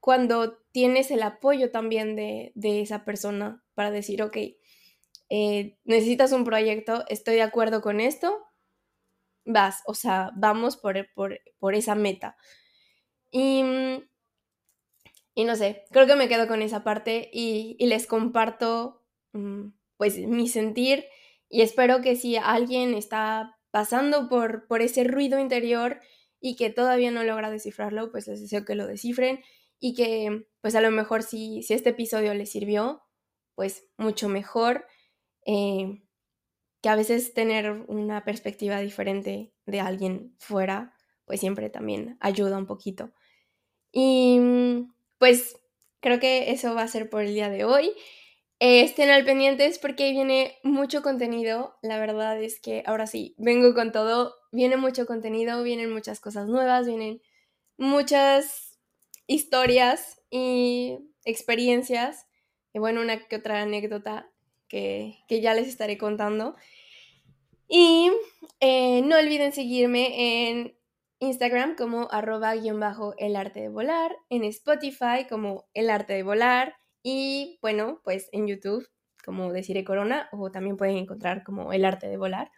cuando 0.00 0.58
tienes 0.70 1.10
el 1.10 1.22
apoyo 1.22 1.70
también 1.70 2.14
de, 2.14 2.52
esa 2.62 3.06
persona 3.06 3.64
para 3.72 3.90
decir, 3.90 4.22
ok, 4.22 4.36
eh, 5.30 5.78
necesitas 5.84 6.32
un 6.32 6.44
proyecto, 6.44 7.06
estoy 7.08 7.36
de 7.36 7.42
acuerdo 7.42 7.80
con 7.80 8.00
esto, 8.00 8.36
vas, 9.46 9.82
o 9.86 9.94
sea, 9.94 10.30
vamos 10.36 10.76
por, 10.76 11.08
por, 11.14 11.74
esa 11.74 11.94
meta. 11.94 12.36
Y, 13.32 13.62
y, 15.34 15.44
no 15.44 15.56
sé, 15.56 15.84
creo 15.90 16.06
que 16.06 16.16
me 16.16 16.28
quedo 16.28 16.46
con 16.46 16.62
esa 16.62 16.84
parte 16.84 17.30
y, 17.32 17.76
les 17.80 18.06
comparto 18.06 19.02
mm, 19.32 19.68
pues 19.96 20.18
mi 20.18 20.48
sentir 20.48 21.06
y 21.48 21.62
espero 21.62 22.00
que 22.00 22.16
si 22.16 22.36
alguien 22.36 22.94
está 22.94 23.58
pasando 23.70 24.28
por, 24.28 24.66
por 24.66 24.82
ese 24.82 25.04
ruido 25.04 25.38
interior 25.38 26.00
y 26.40 26.56
que 26.56 26.70
todavía 26.70 27.10
no 27.10 27.24
logra 27.24 27.50
descifrarlo, 27.50 28.10
pues 28.10 28.26
les 28.28 28.40
deseo 28.40 28.64
que 28.64 28.74
lo 28.74 28.86
descifren 28.86 29.40
y 29.80 29.94
que 29.94 30.46
pues 30.60 30.74
a 30.74 30.80
lo 30.80 30.90
mejor 30.90 31.22
si, 31.22 31.62
si 31.62 31.74
este 31.74 31.90
episodio 31.90 32.34
les 32.34 32.50
sirvió, 32.50 33.02
pues 33.54 33.86
mucho 33.96 34.28
mejor. 34.28 34.86
Eh, 35.46 36.00
que 36.84 36.90
a 36.90 36.96
veces 36.96 37.32
tener 37.32 37.72
una 37.88 38.24
perspectiva 38.24 38.78
diferente 38.78 39.54
de 39.64 39.80
alguien 39.80 40.34
fuera, 40.38 40.92
pues 41.24 41.40
siempre 41.40 41.70
también 41.70 42.18
ayuda 42.20 42.58
un 42.58 42.66
poquito. 42.66 43.10
Y 43.90 44.38
pues 45.24 45.58
creo 46.00 46.20
que 46.20 46.50
eso 46.50 46.74
va 46.74 46.82
a 46.82 46.88
ser 46.88 47.08
por 47.08 47.22
el 47.22 47.32
día 47.32 47.48
de 47.48 47.64
hoy. 47.64 47.92
Eh, 48.60 48.82
estén 48.82 49.08
al 49.08 49.24
pendientes 49.24 49.78
porque 49.78 50.10
viene 50.10 50.58
mucho 50.62 51.00
contenido. 51.00 51.78
La 51.80 51.98
verdad 51.98 52.38
es 52.42 52.60
que 52.60 52.82
ahora 52.84 53.06
sí, 53.06 53.34
vengo 53.38 53.72
con 53.72 53.90
todo. 53.90 54.34
Viene 54.52 54.76
mucho 54.76 55.06
contenido, 55.06 55.62
vienen 55.62 55.90
muchas 55.90 56.20
cosas 56.20 56.46
nuevas, 56.46 56.86
vienen 56.86 57.22
muchas 57.78 58.78
historias 59.26 60.20
y 60.28 60.98
experiencias. 61.24 62.26
Y 62.74 62.78
bueno, 62.78 63.00
una 63.00 63.26
que 63.26 63.36
otra 63.36 63.62
anécdota 63.62 64.30
que, 64.68 65.24
ya 65.30 65.54
les 65.54 65.68
estaré 65.68 65.96
contando. 65.96 66.54
Y 67.66 68.10
eh, 68.60 69.00
no 69.00 69.16
olviden 69.16 69.54
seguirme 69.54 70.50
en 70.50 70.76
Instagram 71.18 71.76
como 71.76 72.08
arroba 72.10 72.54
guion 72.54 72.80
bajo 72.80 73.14
el 73.18 73.36
arte 73.36 73.60
de 73.60 73.68
volar, 73.68 74.16
en 74.30 74.44
Spotify 74.44 75.26
como 75.28 75.66
el 75.74 75.90
arte 75.90 76.14
de 76.14 76.22
volar 76.22 76.74
y 77.02 77.58
bueno, 77.62 78.00
pues 78.04 78.28
en 78.32 78.46
YouTube 78.46 78.88
como 79.24 79.52
Deciré 79.52 79.84
Corona 79.84 80.28
o 80.32 80.50
también 80.50 80.76
pueden 80.76 80.96
encontrar 80.96 81.42
como 81.42 81.72
el 81.72 81.84
arte 81.84 82.08
de 82.08 82.16
volar. 82.16 82.50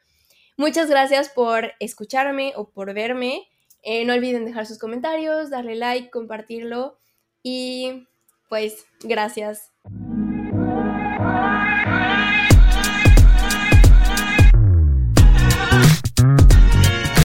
Muchas 0.57 0.91
gracias 0.91 1.29
por 1.29 1.73
escucharme 1.81 2.53
o 2.57 2.71
por 2.71 2.93
verme. 2.93 3.47
Eh, 3.83 4.05
no 4.05 4.15
olviden 4.15 4.45
dejar 4.45 4.67
sus 4.67 4.79
comentarios, 4.79 5.51
darle 5.51 5.77
like, 5.77 6.11
compartirlo 6.11 6.99
y 7.43 8.09
pues 8.49 8.87
gracias. 9.03 9.73